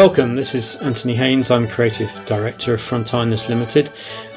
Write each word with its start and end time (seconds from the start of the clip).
Welcome, 0.00 0.34
this 0.34 0.54
is 0.54 0.76
Anthony 0.76 1.14
Haynes. 1.14 1.50
I'm 1.50 1.68
Creative 1.68 2.24
Director 2.24 2.72
of 2.72 2.80
Frontinus 2.80 3.50
Limited. 3.50 3.92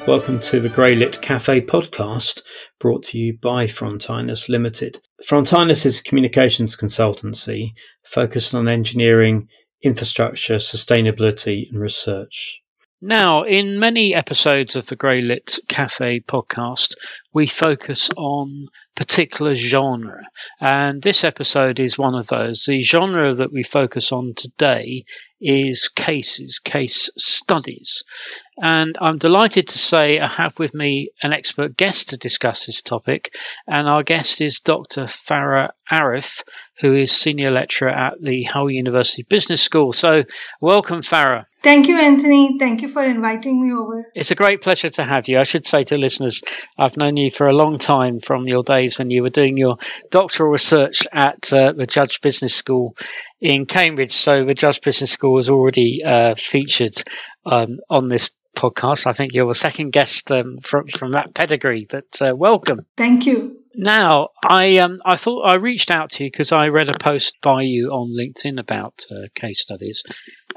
Welcome 0.06 0.38
to 0.40 0.60
the 0.60 0.68
Greylit 0.68 1.22
Cafe 1.22 1.62
podcast 1.62 2.42
brought 2.78 3.02
to 3.04 3.18
you 3.18 3.38
by 3.38 3.66
Frontinus 3.66 4.50
Limited. 4.50 5.00
Frontinus 5.26 5.86
is 5.86 5.98
a 5.98 6.02
communications 6.02 6.76
consultancy 6.76 7.72
focused 8.02 8.54
on 8.54 8.68
engineering, 8.68 9.48
infrastructure, 9.82 10.56
sustainability, 10.56 11.64
and 11.70 11.80
research. 11.80 12.60
Now, 13.00 13.42
in 13.42 13.78
many 13.78 14.14
episodes 14.14 14.76
of 14.76 14.86
the 14.86 14.96
Greylit 14.96 15.60
Cafe 15.68 16.20
podcast, 16.20 16.94
we 17.34 17.46
focus 17.46 18.08
on 18.16 18.68
particular 18.94 19.54
genre. 19.54 20.22
And 20.60 21.02
this 21.02 21.24
episode 21.24 21.80
is 21.80 21.98
one 21.98 22.14
of 22.14 22.28
those. 22.28 22.64
The 22.64 22.82
genre 22.82 23.34
that 23.34 23.52
we 23.52 23.62
focus 23.62 24.12
on 24.12 24.32
today 24.34 25.04
is 25.44 25.88
cases, 25.88 26.58
case 26.58 27.10
studies. 27.18 28.04
And 28.56 28.96
I'm 28.98 29.18
delighted 29.18 29.68
to 29.68 29.78
say 29.78 30.18
I 30.18 30.26
have 30.26 30.58
with 30.58 30.72
me 30.72 31.10
an 31.22 31.34
expert 31.34 31.76
guest 31.76 32.10
to 32.10 32.16
discuss 32.16 32.64
this 32.64 32.80
topic. 32.80 33.36
And 33.66 33.86
our 33.86 34.02
guest 34.02 34.40
is 34.40 34.60
Dr. 34.60 35.02
Farrah 35.02 35.70
Arif, 35.90 36.44
who 36.80 36.94
is 36.94 37.12
senior 37.12 37.50
lecturer 37.50 37.90
at 37.90 38.22
the 38.22 38.44
Hull 38.44 38.70
University 38.70 39.22
Business 39.22 39.60
School. 39.60 39.92
So, 39.92 40.24
welcome, 40.60 41.02
Farah. 41.02 41.44
Thank 41.64 41.88
you, 41.88 41.98
Anthony. 41.98 42.58
Thank 42.58 42.82
you 42.82 42.88
for 42.88 43.02
inviting 43.02 43.62
me 43.62 43.72
over. 43.72 44.06
It's 44.14 44.30
a 44.30 44.34
great 44.34 44.60
pleasure 44.60 44.90
to 44.90 45.02
have 45.02 45.28
you. 45.28 45.38
I 45.38 45.44
should 45.44 45.64
say 45.64 45.82
to 45.84 45.96
listeners, 45.96 46.42
I've 46.76 46.98
known 46.98 47.16
you 47.16 47.30
for 47.30 47.46
a 47.46 47.54
long 47.54 47.78
time 47.78 48.20
from 48.20 48.46
your 48.46 48.62
days 48.62 48.98
when 48.98 49.08
you 49.08 49.22
were 49.22 49.30
doing 49.30 49.56
your 49.56 49.78
doctoral 50.10 50.50
research 50.50 51.06
at 51.10 51.50
uh, 51.54 51.72
the 51.72 51.86
Judge 51.86 52.20
Business 52.20 52.54
School 52.54 52.98
in 53.40 53.64
Cambridge. 53.64 54.12
So 54.12 54.44
the 54.44 54.52
Judge 54.52 54.82
Business 54.82 55.10
School 55.10 55.32
was 55.32 55.48
already 55.48 56.04
uh, 56.04 56.34
featured 56.34 57.02
um, 57.46 57.78
on 57.88 58.10
this 58.10 58.30
podcast. 58.54 59.06
I 59.06 59.14
think 59.14 59.32
you're 59.32 59.48
the 59.48 59.54
second 59.54 59.90
guest 59.90 60.30
um, 60.30 60.58
from 60.58 60.88
from 60.88 61.12
that 61.12 61.32
pedigree, 61.32 61.86
but 61.88 62.20
uh, 62.20 62.36
welcome. 62.36 62.84
Thank 62.98 63.24
you. 63.24 63.63
Now, 63.76 64.28
I 64.44 64.78
um, 64.78 65.00
I 65.04 65.16
thought 65.16 65.42
I 65.42 65.56
reached 65.56 65.90
out 65.90 66.10
to 66.10 66.24
you 66.24 66.30
because 66.30 66.52
I 66.52 66.68
read 66.68 66.88
a 66.88 66.98
post 66.98 67.40
by 67.42 67.62
you 67.62 67.90
on 67.90 68.16
LinkedIn 68.16 68.60
about 68.60 69.06
uh, 69.10 69.28
case 69.34 69.60
studies, 69.60 70.04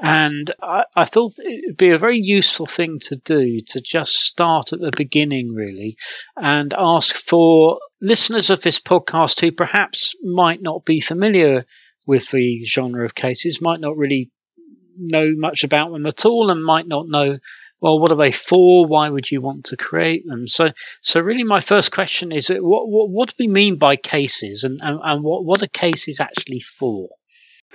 and 0.00 0.48
I, 0.62 0.84
I 0.96 1.04
thought 1.04 1.32
it 1.38 1.62
would 1.66 1.76
be 1.76 1.90
a 1.90 1.98
very 1.98 2.18
useful 2.18 2.66
thing 2.66 3.00
to 3.00 3.16
do 3.16 3.60
to 3.68 3.80
just 3.80 4.14
start 4.14 4.72
at 4.72 4.80
the 4.80 4.92
beginning, 4.96 5.52
really, 5.52 5.96
and 6.36 6.72
ask 6.76 7.16
for 7.16 7.80
listeners 8.00 8.50
of 8.50 8.62
this 8.62 8.78
podcast 8.80 9.40
who 9.40 9.50
perhaps 9.50 10.14
might 10.22 10.62
not 10.62 10.84
be 10.84 11.00
familiar 11.00 11.66
with 12.06 12.30
the 12.30 12.64
genre 12.66 13.04
of 13.04 13.14
cases, 13.14 13.60
might 13.60 13.80
not 13.80 13.96
really 13.96 14.30
know 14.96 15.32
much 15.36 15.64
about 15.64 15.92
them 15.92 16.06
at 16.06 16.24
all, 16.24 16.50
and 16.50 16.64
might 16.64 16.86
not 16.86 17.08
know 17.08 17.38
well, 17.80 18.00
what 18.00 18.10
are 18.10 18.16
they 18.16 18.32
for? 18.32 18.86
Why 18.86 19.08
would 19.08 19.30
you 19.30 19.40
want 19.40 19.66
to 19.66 19.76
create 19.76 20.26
them? 20.26 20.48
So, 20.48 20.72
so 21.00 21.20
really, 21.20 21.44
my 21.44 21.60
first 21.60 21.92
question 21.92 22.32
is, 22.32 22.48
what 22.48 22.88
what, 22.88 23.10
what 23.10 23.28
do 23.28 23.34
we 23.38 23.48
mean 23.48 23.76
by 23.76 23.96
cases, 23.96 24.64
and 24.64 24.80
and, 24.82 25.00
and 25.02 25.22
what 25.22 25.44
what 25.44 25.62
are 25.62 25.68
cases 25.68 26.20
actually 26.20 26.60
for? 26.60 27.08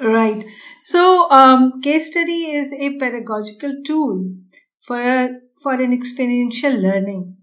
Right. 0.01 0.45
So, 0.81 1.29
um, 1.29 1.81
case 1.81 2.07
study 2.07 2.51
is 2.51 2.73
a 2.73 2.97
pedagogical 2.97 3.75
tool 3.85 4.33
for 4.79 4.99
a, 4.99 5.29
for 5.61 5.73
an 5.73 5.93
experiential 5.93 6.73
learning. 6.73 7.37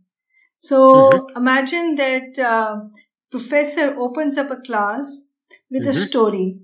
So, 0.56 1.10
mm-hmm. 1.10 1.36
imagine 1.36 1.94
that 1.94 2.38
uh, 2.38 2.80
professor 3.30 3.94
opens 3.96 4.36
up 4.36 4.50
a 4.50 4.56
class 4.56 5.22
with 5.70 5.82
mm-hmm. 5.82 5.90
a 5.90 5.94
story, 5.94 6.60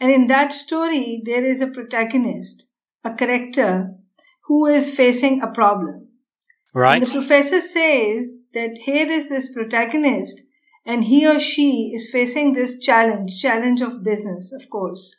and 0.00 0.10
in 0.10 0.26
that 0.28 0.52
story 0.52 1.22
there 1.24 1.44
is 1.44 1.60
a 1.60 1.68
protagonist, 1.68 2.66
a 3.04 3.14
character 3.14 3.97
who 4.48 4.66
is 4.66 4.96
facing 4.96 5.40
a 5.42 5.46
problem. 5.52 6.08
Right. 6.74 6.96
And 6.96 7.06
the 7.06 7.12
professor 7.12 7.60
says 7.60 8.40
that 8.54 8.78
here 8.78 9.06
is 9.06 9.28
this 9.28 9.52
protagonist 9.52 10.42
and 10.86 11.04
he 11.04 11.26
or 11.26 11.38
she 11.38 11.92
is 11.94 12.10
facing 12.10 12.54
this 12.54 12.78
challenge, 12.80 13.40
challenge 13.40 13.82
of 13.82 14.02
business, 14.02 14.52
of 14.52 14.70
course, 14.70 15.14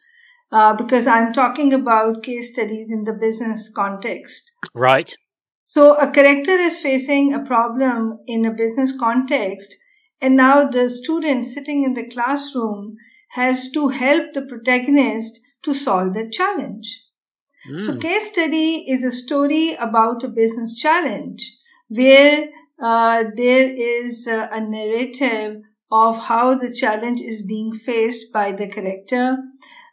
uh, 0.52 0.76
because 0.76 1.06
I'm 1.06 1.32
talking 1.32 1.74
about 1.74 2.24
case 2.24 2.52
studies 2.52 2.92
in 2.92 3.04
the 3.04 3.14
business 3.14 3.72
context. 3.74 4.52
Right. 4.74 5.16
So 5.62 5.96
a 6.00 6.12
character 6.12 6.52
is 6.52 6.80
facing 6.80 7.32
a 7.32 7.46
problem 7.46 8.18
in 8.26 8.46
a 8.46 8.52
business 8.52 8.98
context, 8.98 9.76
and 10.20 10.36
now 10.36 10.68
the 10.68 10.90
student 10.90 11.46
sitting 11.46 11.84
in 11.84 11.94
the 11.94 12.08
classroom 12.08 12.96
has 13.34 13.70
to 13.74 13.90
help 13.90 14.34
the 14.34 14.42
protagonist 14.42 15.40
to 15.62 15.74
solve 15.76 16.16
that 16.16 16.32
challenge. 16.32 17.06
So, 17.80 17.94
hmm. 17.94 18.00
case 18.00 18.32
study 18.32 18.86
is 18.90 19.04
a 19.04 19.12
story 19.12 19.76
about 19.76 20.24
a 20.24 20.30
business 20.30 20.80
challenge 20.80 21.58
where 21.90 22.48
uh, 22.82 23.26
there 23.36 23.74
is 23.76 24.28
uh, 24.28 24.48
a 24.52 24.62
narrative 24.62 25.62
of 25.92 26.18
how 26.26 26.56
the 26.56 26.74
challenge 26.74 27.20
is 27.20 27.42
being 27.42 27.74
faced 27.74 28.32
by 28.32 28.54
the 28.54 28.68
character, 28.68 29.38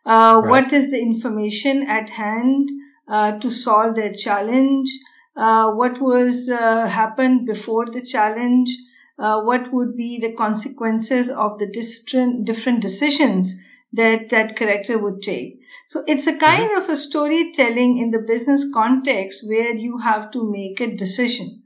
uh, 0.04 0.40
right. 0.44 0.48
what 0.48 0.72
is 0.72 0.90
the 0.90 1.00
information 1.00 1.82
at 1.88 2.10
hand 2.10 2.68
uh, 3.08 3.32
to 3.38 3.50
solve 3.50 3.96
their 3.96 4.12
challenge, 4.12 4.88
uh, 5.36 5.72
what 5.72 6.00
was 6.00 6.48
uh, 6.48 6.86
happened 6.86 7.46
before 7.46 7.86
the 7.86 8.02
challenge, 8.02 8.70
what 9.16 9.72
would 9.72 9.96
be 9.96 10.20
the 10.20 10.32
consequences 10.34 11.28
of 11.28 11.58
the 11.58 11.66
different 11.66 12.44
different 12.44 12.80
decisions 12.80 13.56
that 13.96 14.28
that 14.30 14.56
character 14.56 14.98
would 14.98 15.22
take. 15.22 15.60
So 15.86 16.02
it's 16.06 16.26
a 16.26 16.36
kind 16.38 16.70
mm-hmm. 16.70 16.82
of 16.82 16.88
a 16.88 16.96
storytelling 16.96 17.96
in 17.98 18.10
the 18.10 18.18
business 18.18 18.64
context 18.72 19.44
where 19.48 19.74
you 19.74 19.98
have 19.98 20.30
to 20.32 20.50
make 20.50 20.80
a 20.80 20.94
decision. 20.94 21.62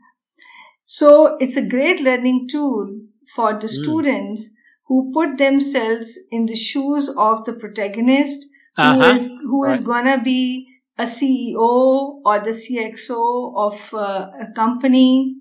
So 0.86 1.36
it's 1.38 1.56
a 1.56 1.66
great 1.66 2.00
learning 2.00 2.48
tool 2.50 3.00
for 3.34 3.52
the 3.52 3.66
mm. 3.66 3.82
students 3.82 4.50
who 4.88 5.12
put 5.12 5.38
themselves 5.38 6.18
in 6.32 6.46
the 6.46 6.56
shoes 6.56 7.08
of 7.16 7.44
the 7.44 7.52
protagonist 7.52 8.46
uh-huh. 8.76 8.94
who 8.94 9.16
is 9.16 9.26
who 9.42 9.64
right. 9.64 9.74
is 9.74 9.80
gonna 9.80 10.22
be 10.22 10.68
a 10.98 11.04
CEO 11.04 12.20
or 12.24 12.38
the 12.40 12.50
CXO 12.50 13.54
of 13.56 13.94
uh, 13.94 14.30
a 14.40 14.52
company, 14.54 15.36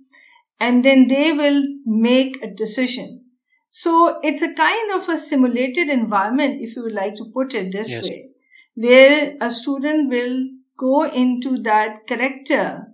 and 0.59 0.85
then 0.85 1.07
they 1.07 1.33
will 1.33 1.63
make 1.85 2.41
a 2.43 2.47
decision. 2.47 3.18
So 3.69 4.19
it's 4.23 4.41
a 4.41 4.53
kind 4.53 4.91
of 4.93 5.07
a 5.07 5.17
simulated 5.17 5.87
environment, 5.89 6.61
if 6.61 6.75
you 6.75 6.83
would 6.83 6.93
like 6.93 7.15
to 7.15 7.25
put 7.33 7.53
it 7.53 7.71
this 7.71 7.89
yes. 7.89 8.03
way 8.03 8.29
where 8.79 9.35
a 9.41 9.51
student 9.51 10.09
will 10.09 10.47
go 10.77 11.03
into 11.03 11.61
that 11.63 12.07
character 12.07 12.87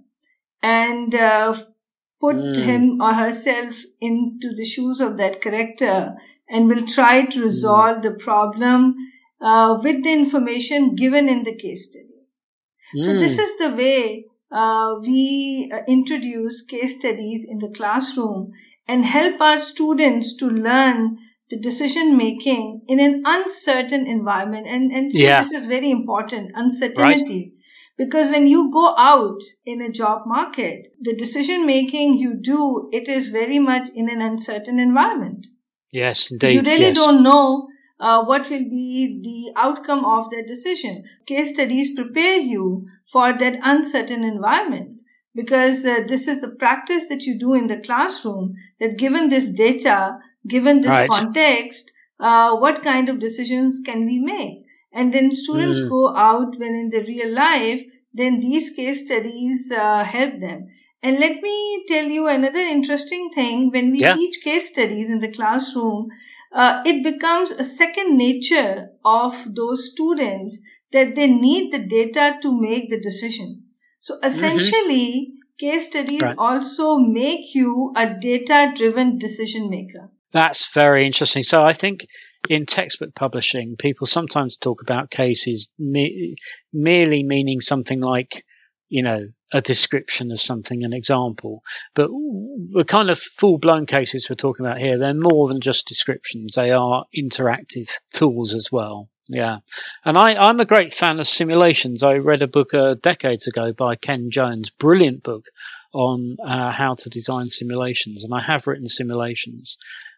and 0.64 1.14
uh, 1.14 1.54
put 2.20 2.36
mm. 2.36 2.56
him 2.56 3.00
or 3.00 3.14
herself 3.14 3.84
into 4.02 4.52
the 4.56 4.66
shoes 4.66 5.00
of 5.00 5.18
that 5.18 5.42
character 5.42 6.16
and 6.50 6.68
will 6.68 6.86
try 6.88 7.24
to 7.26 7.38
hmm. 7.38 7.44
resolve 7.44 7.98
mm. 7.98 8.02
the 8.02 8.14
problem 8.14 8.96
uh, 9.42 9.80
with 9.84 10.04
the 10.04 10.12
information 10.12 10.96
given 10.96 11.30
in 11.30 11.44
the 11.44 11.56
case 11.56 11.86
study. 11.86 12.20
Mm. 12.96 13.04
So 13.04 13.14
this 13.14 13.36
hmm. 13.36 13.42
is 13.42 13.58
the 13.60 13.76
way 13.76 14.26
uh, 14.52 14.96
we 15.02 15.72
uh, 15.72 15.82
introduce 15.88 16.64
case 16.64 16.98
studies 16.98 17.46
in 17.48 17.60
the 17.60 17.70
classroom 17.70 18.52
and 18.88 19.06
help 19.06 19.42
our 19.42 19.60
students 19.60 20.36
to 20.38 20.48
learn 20.48 21.18
the 21.50 21.60
decision 21.60 22.18
making 22.18 22.82
in 22.88 23.00
an 23.00 23.22
uncertain 23.26 24.08
environment. 24.08 24.68
And, 24.68 24.92
and 24.92 25.12
yeah. 25.14 25.44
this 25.44 25.52
is 25.52 25.68
very 25.68 25.92
important, 25.92 26.52
uncertainty. 26.56 27.52
Right. 27.52 27.52
Because 27.98 28.30
when 28.30 28.48
you 28.48 28.72
go 28.72 28.94
out 28.98 29.40
in 29.66 29.82
a 29.82 29.92
job 29.92 30.24
market, 30.26 30.88
the 31.00 31.16
decision 31.16 31.66
making 31.66 32.18
you 32.18 32.36
do, 32.36 32.90
it 32.92 33.08
is 33.08 33.30
very 33.30 33.60
much 33.60 33.88
in 33.96 34.10
an 34.10 34.22
uncertain 34.22 34.80
environment. 34.80 35.48
Yes, 35.92 36.30
indeed. 36.30 36.56
You 36.56 36.62
really 36.62 36.88
yes. 36.88 36.96
don't 36.96 37.24
know 37.24 37.68
uh, 38.00 38.26
what 38.26 38.50
will 38.50 38.68
be 38.70 39.22
the 39.24 39.60
outcome 39.60 40.04
of 40.04 40.30
that 40.32 40.46
decision. 40.46 41.06
Case 41.26 41.54
studies 41.54 41.96
prepare 41.96 42.38
you 42.38 42.86
for 43.06 43.32
that 43.32 43.60
uncertain 43.64 44.26
environment 44.26 44.95
because 45.36 45.86
uh, 45.86 46.04
this 46.08 46.28
is 46.28 46.42
the 46.42 46.50
practice 46.50 47.08
that 47.10 47.24
you 47.24 47.38
do 47.38 47.54
in 47.54 47.68
the 47.68 47.80
classroom 47.80 48.56
that 48.80 48.98
given 48.98 49.30
this 49.30 49.50
data 49.52 50.18
given 50.48 50.82
this 50.82 50.90
right. 50.90 51.10
context, 51.10 51.92
uh, 52.20 52.56
what 52.56 52.84
kind 52.84 53.10
of 53.10 53.20
decisions 53.20 53.82
can 53.86 54.06
we 54.06 54.20
make? 54.20 54.66
And 54.94 55.14
then 55.14 55.32
students 55.32 55.80
mm. 55.80 55.90
go 55.90 56.16
out 56.16 56.58
when 56.58 56.74
in 56.74 56.90
the 56.90 57.04
real 57.04 57.34
life, 57.34 57.84
then 58.14 58.40
these 58.40 58.70
case 58.72 59.06
studies 59.06 59.72
uh, 59.72 60.04
help 60.04 60.40
them. 60.40 60.68
And 61.04 61.20
let 61.20 61.42
me 61.42 61.86
tell 61.88 62.06
you 62.06 62.28
another 62.28 62.60
interesting 62.60 63.30
thing. 63.36 63.72
When 63.72 63.92
we 63.92 64.00
yeah. 64.00 64.16
teach 64.16 64.44
case 64.44 64.70
studies 64.70 65.10
in 65.10 65.20
the 65.20 65.32
classroom, 65.32 66.08
uh, 66.54 66.82
it 66.86 67.04
becomes 67.04 67.52
a 67.52 67.64
second 67.64 68.18
nature 68.18 68.90
of 69.04 69.54
those 69.54 69.92
students 69.92 70.62
that 70.94 71.16
they 71.16 71.28
need 71.28 71.74
the 71.74 71.86
data 71.86 72.40
to 72.42 72.60
make 72.60 72.90
the 72.90 73.00
decision. 73.00 73.65
So 74.06 74.18
mm-hmm. 74.18 74.28
essentially, 74.28 75.32
mm-hmm. 75.32 75.66
case 75.66 75.88
studies 75.88 76.22
right. 76.22 76.36
also 76.38 76.98
make 77.00 77.56
you 77.56 77.92
a 77.98 78.08
data 78.14 78.72
driven 78.76 79.18
decision 79.18 79.68
maker. 79.68 80.12
That's 80.32 80.72
very 80.72 81.08
interesting. 81.08 81.42
So 81.42 81.64
I 81.64 81.74
think 81.74 82.06
in 82.48 82.68
textbook 82.68 83.16
publishing, 83.16 83.78
people 83.78 84.06
sometimes 84.06 84.58
talk 84.58 84.84
about 84.84 85.10
cases 85.10 85.70
me- 85.80 86.36
merely 86.72 87.24
meaning 87.24 87.62
something 87.62 88.00
like, 88.00 88.46
you 88.90 89.02
know, 89.02 89.26
a 89.52 89.62
description 89.62 90.32
of 90.32 90.40
something, 90.40 90.84
an 90.84 90.94
example. 90.94 91.64
But 91.96 92.12
the 92.12 92.86
kind 92.88 93.10
of 93.10 93.18
full 93.18 93.58
blown 93.58 93.88
cases 93.88 94.30
we're 94.30 94.36
talking 94.36 94.68
about 94.68 94.78
here, 94.78 95.00
they're 95.00 95.16
more 95.16 95.48
than 95.48 95.62
just 95.62 95.88
descriptions. 95.88 96.54
They 96.54 96.70
are 96.70 97.06
interactive 97.18 97.90
tools 98.14 98.54
as 98.54 98.72
well. 98.72 99.10
Yeah. 99.30 99.60
And 100.04 100.18
I, 100.18 100.36
I'm 100.36 100.60
a 100.60 100.66
great 100.66 100.94
fan 100.94 101.20
of 101.20 101.28
simulations. 101.28 102.04
I 102.04 102.18
read 102.18 102.42
a 102.42 102.48
book 102.48 102.74
uh, 102.74 102.96
decades 103.02 103.48
ago 103.48 103.74
by 103.74 103.96
Ken 103.96 104.30
Jones, 104.30 104.70
brilliant 104.70 105.24
book 105.24 105.46
on 105.94 106.38
uh, 106.44 106.72
how 106.72 106.96
to 106.96 107.10
design 107.10 107.50
simulations. 107.50 108.24
And 108.24 108.34
I 108.34 108.42
have 108.42 108.68
written 108.68 108.88
simulations 108.88 109.78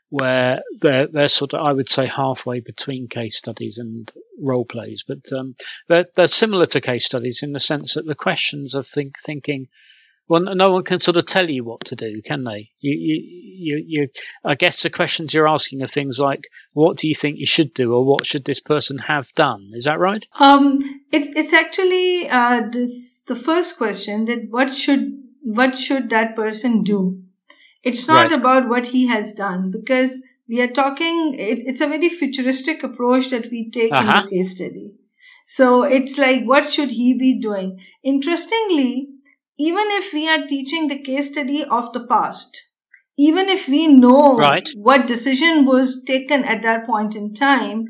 where 0.09 0.61
they're, 0.79 1.07
they're 1.07 1.27
sort 1.27 1.53
of, 1.53 1.65
I 1.65 1.71
would 1.71 1.89
say, 1.89 2.05
halfway 2.05 2.59
between 2.59 3.07
case 3.07 3.37
studies 3.37 3.77
and 3.77 4.11
role 4.41 4.65
plays. 4.65 5.03
But 5.07 5.31
um, 5.33 5.55
they're, 5.87 6.07
they're 6.15 6.27
similar 6.27 6.65
to 6.67 6.81
case 6.81 7.05
studies 7.05 7.43
in 7.43 7.53
the 7.53 7.59
sense 7.59 7.93
that 7.93 8.05
the 8.05 8.15
questions 8.15 8.75
are 8.75 8.83
think, 8.83 9.19
thinking, 9.19 9.67
well, 10.27 10.41
no 10.41 10.71
one 10.71 10.83
can 10.83 10.99
sort 10.99 11.17
of 11.17 11.25
tell 11.25 11.49
you 11.49 11.63
what 11.63 11.85
to 11.85 11.95
do, 11.95 12.21
can 12.21 12.43
they? 12.43 12.69
You, 12.79 12.97
you, 12.97 13.23
you, 13.59 13.83
you, 13.87 14.07
I 14.43 14.55
guess 14.55 14.83
the 14.83 14.89
questions 14.89 15.33
you're 15.33 15.47
asking 15.47 15.81
are 15.81 15.87
things 15.87 16.19
like, 16.19 16.43
what 16.73 16.97
do 16.97 17.07
you 17.07 17.15
think 17.15 17.39
you 17.39 17.45
should 17.45 17.73
do, 17.73 17.93
or 17.93 18.05
what 18.05 18.25
should 18.25 18.45
this 18.45 18.59
person 18.59 18.97
have 18.97 19.31
done? 19.33 19.71
Is 19.73 19.85
that 19.85 19.99
right? 19.99 20.27
Um, 20.39 20.77
it's 21.11 21.29
it's 21.35 21.53
actually 21.53 22.29
uh, 22.29 22.63
this 22.69 23.21
the 23.27 23.35
first 23.35 23.77
question 23.77 24.25
that 24.25 24.47
what 24.49 24.73
should 24.73 25.23
what 25.43 25.77
should 25.77 26.09
that 26.09 26.35
person 26.35 26.83
do? 26.83 27.23
It's 27.83 28.07
not 28.07 28.31
right. 28.31 28.39
about 28.39 28.67
what 28.67 28.87
he 28.87 29.07
has 29.07 29.33
done 29.33 29.71
because 29.71 30.21
we 30.49 30.61
are 30.61 30.67
talking. 30.67 31.33
It, 31.35 31.59
it's 31.65 31.81
a 31.81 31.87
very 31.87 32.09
futuristic 32.09 32.83
approach 32.83 33.29
that 33.29 33.49
we 33.49 33.69
take 33.71 33.93
uh-huh. 33.93 34.19
in 34.19 34.25
the 34.25 34.29
case 34.29 34.55
study. 34.55 34.93
So 35.45 35.83
it's 35.83 36.17
like, 36.17 36.43
what 36.43 36.69
should 36.69 36.91
he 36.91 37.13
be 37.13 37.39
doing? 37.39 37.79
Interestingly, 38.03 39.07
even 39.57 39.85
if 39.91 40.13
we 40.13 40.27
are 40.29 40.45
teaching 40.45 40.87
the 40.87 41.01
case 41.01 41.31
study 41.31 41.63
of 41.63 41.91
the 41.93 42.05
past, 42.05 42.63
even 43.17 43.49
if 43.49 43.67
we 43.67 43.87
know 43.87 44.35
right. 44.35 44.69
what 44.75 45.07
decision 45.07 45.65
was 45.65 46.03
taken 46.03 46.43
at 46.43 46.61
that 46.61 46.85
point 46.85 47.15
in 47.15 47.33
time, 47.33 47.85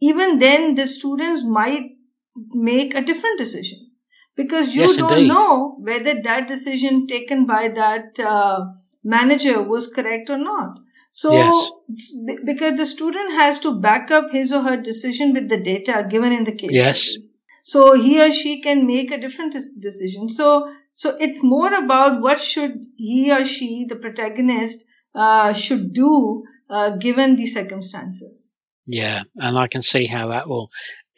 even 0.00 0.38
then 0.38 0.74
the 0.74 0.86
students 0.86 1.44
might 1.44 1.90
make 2.52 2.94
a 2.94 3.02
different 3.02 3.38
decision 3.38 3.90
because 4.34 4.74
you 4.74 4.82
yes, 4.82 4.96
don't 4.96 5.12
indeed. 5.12 5.28
know 5.28 5.76
whether 5.80 6.20
that 6.22 6.48
decision 6.48 7.06
taken 7.06 7.46
by 7.46 7.68
that 7.68 8.18
uh, 8.18 8.64
manager 9.04 9.62
was 9.62 9.92
correct 9.92 10.30
or 10.30 10.38
not. 10.38 10.78
So, 11.12 11.34
yes. 11.34 11.70
because 12.44 12.76
the 12.76 12.86
student 12.86 13.32
has 13.32 13.58
to 13.60 13.78
back 13.78 14.10
up 14.10 14.30
his 14.30 14.52
or 14.52 14.62
her 14.62 14.76
decision 14.80 15.34
with 15.34 15.48
the 15.48 15.58
data 15.58 16.06
given 16.08 16.32
in 16.32 16.44
the 16.44 16.54
case. 16.54 16.70
Yes. 16.72 17.02
Study. 17.02 17.26
So 17.64 18.00
he 18.00 18.20
or 18.20 18.32
she 18.32 18.62
can 18.62 18.86
make 18.86 19.10
a 19.10 19.18
different 19.18 19.54
decision. 19.80 20.28
So, 20.28 20.72
so 20.92 21.16
it's 21.20 21.42
more 21.42 21.72
about 21.72 22.20
what 22.20 22.38
should 22.38 22.86
he 22.96 23.32
or 23.32 23.44
she, 23.44 23.86
the 23.88 23.96
protagonist, 23.96 24.84
uh, 25.14 25.52
should 25.52 25.92
do, 25.92 26.44
uh, 26.68 26.90
given 26.96 27.36
the 27.36 27.46
circumstances. 27.46 28.52
Yeah. 28.86 29.22
And 29.36 29.58
I 29.58 29.68
can 29.68 29.82
see 29.82 30.06
how 30.06 30.28
that 30.28 30.48
will 30.48 30.70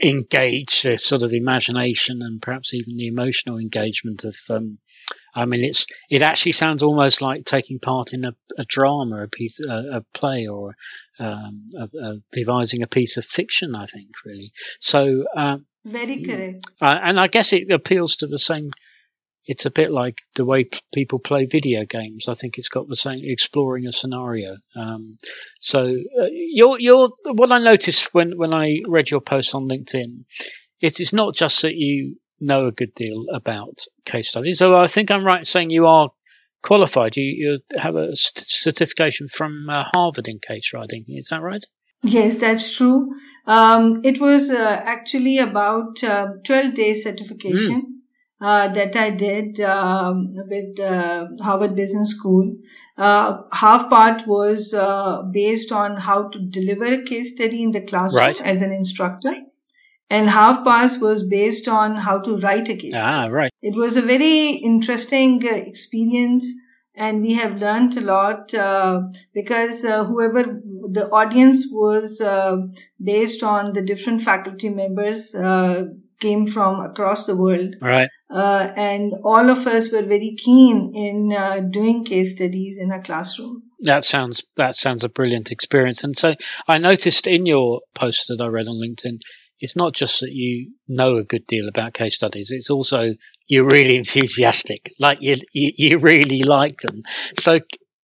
engage 0.03 0.83
the 0.83 0.97
sort 0.97 1.23
of 1.23 1.33
imagination 1.33 2.23
and 2.23 2.43
perhaps 2.43 2.75
even 2.75 2.97
the 2.97 3.07
emotional 3.07 3.59
engagement 3.59 4.25
of, 4.25 4.37
um, 4.51 4.79
I 5.35 5.47
mean, 5.47 5.65
it's 5.65 5.87
it 6.11 6.23
actually 6.23 6.53
sounds 6.53 6.83
almost 6.83 7.23
like 7.23 7.45
taking 7.45 7.79
part 7.79 8.13
in 8.13 8.25
a, 8.25 8.35
a 8.59 8.65
drama, 8.65 9.23
a 9.23 9.29
piece, 9.29 9.61
a, 9.61 9.99
a 9.99 10.05
play, 10.13 10.47
or 10.47 10.75
um, 11.19 11.71
a, 11.77 12.17
devising 12.33 12.83
a 12.83 12.87
piece 12.87 13.17
of 13.17 13.25
fiction. 13.25 13.75
I 13.75 13.87
think 13.87 14.11
really. 14.27 14.53
So 14.79 15.25
um, 15.35 15.65
very 15.85 16.23
correct. 16.23 16.65
Uh, 16.81 16.99
and 17.03 17.19
I 17.19 17.29
guess 17.29 17.53
it 17.53 17.71
appeals 17.71 18.17
to 18.17 18.27
the 18.27 18.39
same. 18.39 18.73
It's 19.47 19.67
a 19.67 19.71
bit 19.71 19.91
like 19.91 20.19
the 20.37 20.45
way 20.45 20.65
p- 20.65 20.81
people 20.95 21.19
play 21.19 21.47
video 21.47 21.85
games. 21.85 22.29
I 22.29 22.35
think 22.35 22.59
it's 22.59 22.69
got 22.69 22.89
the 22.89 22.97
same 22.97 23.21
exploring 23.23 23.87
a 23.87 23.93
scenario. 23.93 24.57
Um, 24.77 25.17
so 25.61 25.87
uh, 25.87 26.29
you're, 26.31 26.79
you're, 26.79 27.11
what 27.25 27.53
I 27.53 27.59
noticed 27.59 28.15
when, 28.15 28.37
when 28.37 28.55
I 28.55 28.81
read 28.87 29.11
your 29.11 29.21
post 29.21 29.55
on 29.55 29.69
LinkedIn, 29.69 30.25
it 30.81 31.01
is 31.01 31.13
not 31.13 31.35
just 31.35 31.63
that 31.63 31.75
you 31.75 32.17
know 32.41 32.67
a 32.67 32.73
good 32.73 32.95
deal 32.95 33.27
about 33.33 33.85
case 34.05 34.31
studies. 34.31 34.59
So 34.59 34.75
I 34.75 34.87
think 34.87 35.11
I'm 35.11 35.25
right 35.25 35.39
in 35.39 35.45
saying 35.45 35.71
you 35.71 35.87
are 35.87 36.11
qualified. 36.63 37.17
You, 37.17 37.25
you 37.25 37.59
have 37.79 37.97
a 37.97 38.15
certification 38.17 39.29
from 39.29 39.69
uh, 39.69 39.85
Harvard 39.93 40.29
in 40.29 40.39
case 40.39 40.73
writing. 40.75 41.05
Is 41.09 41.29
that 41.31 41.41
right? 41.41 41.65
Yes, 42.03 42.39
that's 42.39 42.77
true. 42.77 43.13
Um, 43.47 44.01
it 44.05 44.21
was 44.21 44.51
uh, 44.51 44.81
actually 44.85 45.39
about 45.39 46.03
uh, 46.03 46.33
12 46.45 46.75
day 46.75 46.95
certification. 46.95 47.83
Mm. 47.83 48.02
Uh, 48.43 48.67
that 48.67 48.97
I 48.97 49.11
did 49.11 49.61
um, 49.61 50.33
with 50.35 50.77
Harvard 51.41 51.77
Business 51.77 52.11
School. 52.11 52.57
Uh, 52.99 53.43
half 53.53 53.89
part 53.89 54.27
was 54.27 54.75
uh, 54.75 55.23
based 55.33 55.71
on 55.71 55.97
how 55.97 56.29
to 56.29 56.41
deliver 56.41 56.87
a 56.87 57.03
case 57.03 57.35
study 57.37 57.63
in 57.63 57.71
the 57.71 57.83
classroom 57.83 58.25
right. 58.25 58.41
as 58.43 58.61
an 58.61 58.73
instructor 58.73 59.33
and 60.13 60.29
half 60.29 60.63
pass 60.63 60.99
was 61.01 61.23
based 61.27 61.67
on 61.67 61.97
how 61.97 62.19
to 62.19 62.37
write 62.37 62.69
a 62.69 62.77
case. 62.77 62.93
Ah, 62.95 63.29
right. 63.31 63.51
It 63.63 63.75
was 63.75 63.97
a 63.97 64.03
very 64.03 64.51
interesting 64.71 65.41
uh, 65.43 65.55
experience, 65.55 66.47
and 66.95 67.23
we 67.23 67.33
have 67.33 67.57
learned 67.57 67.97
a 67.97 68.03
lot 68.03 68.53
uh, 68.55 69.05
because 69.33 69.85
uh, 69.87 70.05
whoever 70.05 70.43
the 70.99 71.09
audience 71.21 71.67
was 71.71 72.21
uh, 72.21 72.59
based 73.03 73.43
on 73.43 73.73
the 73.73 73.81
different 73.81 74.21
faculty 74.21 74.69
members 74.69 75.35
uh, 75.35 75.87
came 76.21 76.47
from 76.47 76.81
across 76.81 77.25
the 77.25 77.37
world. 77.37 77.77
Right. 77.81 78.11
Uh, 78.33 78.73
and 78.77 79.13
all 79.25 79.51
of 79.51 79.67
us 79.67 79.93
were 79.93 80.03
very 80.03 80.35
keen 80.39 80.95
in 80.95 81.71
doing 81.71 82.05
case 82.05 82.35
studies 82.35 82.79
in 82.79 82.91
a 82.91 83.01
classroom. 83.03 83.63
That 83.81 84.05
sounds 84.05 84.45
that 84.57 84.75
sounds 84.75 85.05
a 85.05 85.09
brilliant 85.09 85.51
experience. 85.51 86.05
And 86.05 86.17
so 86.17 86.35
I 86.67 86.79
noticed 86.79 87.27
in 87.27 87.47
your 87.47 87.83
post 87.95 88.29
that 88.29 88.41
I 88.41 88.47
read 88.47 88.69
on 88.69 88.77
LinkedIn, 88.77 89.19
it's 89.63 89.77
not 89.77 89.95
just 89.95 90.21
that 90.21 90.33
you 90.33 90.73
know 90.89 91.17
a 91.17 91.25
good 91.25 91.47
deal 91.47 91.69
about 91.69 91.95
case 91.95 92.17
studies 92.17 92.51
it's 92.51 92.69
also 92.69 93.15
you're 93.47 93.65
really 93.65 93.97
enthusiastic 94.05 94.93
like 94.99 95.19
you 95.23 95.37
you, 95.53 95.73
you 95.77 95.99
really 95.99 96.43
like 96.43 96.81
them 96.81 97.03
so 97.39 97.61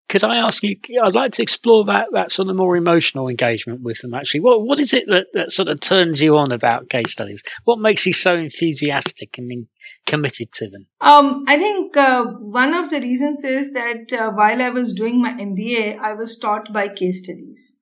could 0.08 0.24
I 0.24 0.38
ask 0.38 0.62
you? 0.62 0.76
I'd 1.02 1.14
like 1.14 1.32
to 1.34 1.42
explore 1.42 1.84
that 1.84 2.08
that 2.12 2.32
sort 2.32 2.48
of 2.48 2.56
more 2.56 2.76
emotional 2.76 3.28
engagement 3.28 3.82
with 3.82 4.00
them. 4.00 4.14
Actually, 4.14 4.40
what 4.40 4.62
what 4.62 4.78
is 4.78 4.94
it 4.94 5.06
that, 5.08 5.26
that 5.34 5.52
sort 5.52 5.68
of 5.68 5.80
turns 5.80 6.20
you 6.20 6.38
on 6.38 6.50
about 6.50 6.88
case 6.88 7.12
studies? 7.12 7.42
What 7.64 7.78
makes 7.78 8.06
you 8.06 8.12
so 8.12 8.34
enthusiastic 8.34 9.38
and 9.38 9.68
committed 10.06 10.52
to 10.52 10.70
them? 10.70 10.86
Um, 11.00 11.44
I 11.46 11.58
think 11.58 11.96
uh, 11.96 12.24
one 12.24 12.74
of 12.74 12.90
the 12.90 13.00
reasons 13.00 13.44
is 13.44 13.72
that 13.74 14.12
uh, 14.12 14.30
while 14.30 14.62
I 14.62 14.70
was 14.70 14.94
doing 14.94 15.20
my 15.20 15.32
MBA, 15.32 15.98
I 15.98 16.14
was 16.14 16.38
taught 16.38 16.72
by 16.72 16.88
case 16.88 17.22
studies. 17.22 17.76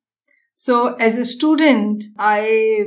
So 0.54 0.94
as 0.94 1.16
a 1.16 1.24
student, 1.24 2.04
I 2.18 2.86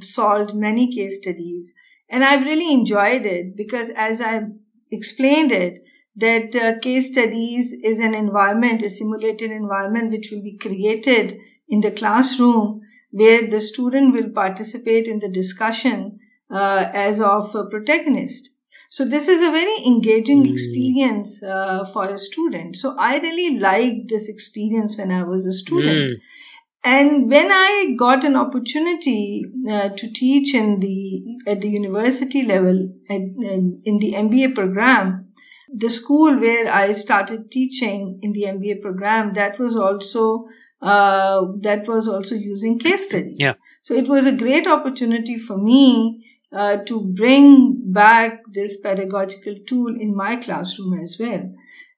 solved 0.00 0.54
many 0.54 0.94
case 0.94 1.18
studies 1.18 1.74
and 2.08 2.24
I've 2.24 2.44
really 2.44 2.72
enjoyed 2.72 3.26
it 3.26 3.56
because 3.56 3.90
as 3.90 4.20
I 4.20 4.42
explained 4.90 5.52
it, 5.52 5.84
that 6.16 6.54
uh, 6.54 6.78
case 6.78 7.10
studies 7.10 7.72
is 7.72 7.98
an 7.98 8.14
environment, 8.14 8.82
a 8.82 8.90
simulated 8.90 9.50
environment 9.50 10.12
which 10.12 10.30
will 10.30 10.42
be 10.42 10.56
created 10.56 11.38
in 11.68 11.80
the 11.80 11.90
classroom 11.90 12.80
where 13.10 13.48
the 13.48 13.60
student 13.60 14.12
will 14.12 14.30
participate 14.30 15.06
in 15.06 15.20
the 15.20 15.28
discussion 15.28 16.18
uh, 16.50 16.88
as 16.92 17.20
of 17.20 17.54
a 17.54 17.64
protagonist. 17.66 18.50
So 18.90 19.04
this 19.04 19.28
is 19.28 19.44
a 19.44 19.50
very 19.50 19.76
engaging 19.86 20.44
mm. 20.44 20.52
experience 20.52 21.42
uh, 21.42 21.84
for 21.84 22.08
a 22.08 22.18
student. 22.18 22.76
So 22.76 22.94
I 22.98 23.18
really 23.18 23.58
liked 23.58 24.08
this 24.08 24.28
experience 24.28 24.96
when 24.96 25.10
I 25.10 25.24
was 25.24 25.46
a 25.46 25.52
student. 25.52 26.10
Mm. 26.10 26.14
And 26.86 27.30
when 27.30 27.50
I 27.50 27.94
got 27.98 28.24
an 28.24 28.36
opportunity 28.36 29.44
uh, 29.68 29.88
to 29.88 30.12
teach 30.12 30.54
in 30.54 30.80
the 30.80 31.38
at 31.46 31.62
the 31.62 31.70
university 31.70 32.44
level 32.44 32.92
at, 33.08 33.20
in 33.20 33.98
the 33.98 34.12
MBA 34.16 34.54
program, 34.54 35.23
the 35.72 35.88
school 35.88 36.38
where 36.38 36.68
I 36.68 36.92
started 36.92 37.50
teaching 37.50 38.18
in 38.22 38.32
the 38.32 38.44
MBA 38.44 38.82
program, 38.82 39.32
that 39.34 39.58
was 39.58 39.76
also 39.76 40.46
uh, 40.82 41.46
that 41.60 41.88
was 41.88 42.06
also 42.06 42.34
using 42.34 42.78
case 42.78 43.08
studies. 43.08 43.36
Yeah. 43.38 43.54
So 43.82 43.94
it 43.94 44.08
was 44.08 44.26
a 44.26 44.36
great 44.36 44.66
opportunity 44.66 45.38
for 45.38 45.56
me 45.56 46.24
uh, 46.52 46.78
to 46.84 47.00
bring 47.00 47.80
back 47.92 48.42
this 48.52 48.78
pedagogical 48.78 49.56
tool 49.66 49.98
in 49.98 50.14
my 50.14 50.36
classroom 50.36 51.00
as 51.00 51.16
well. 51.18 51.52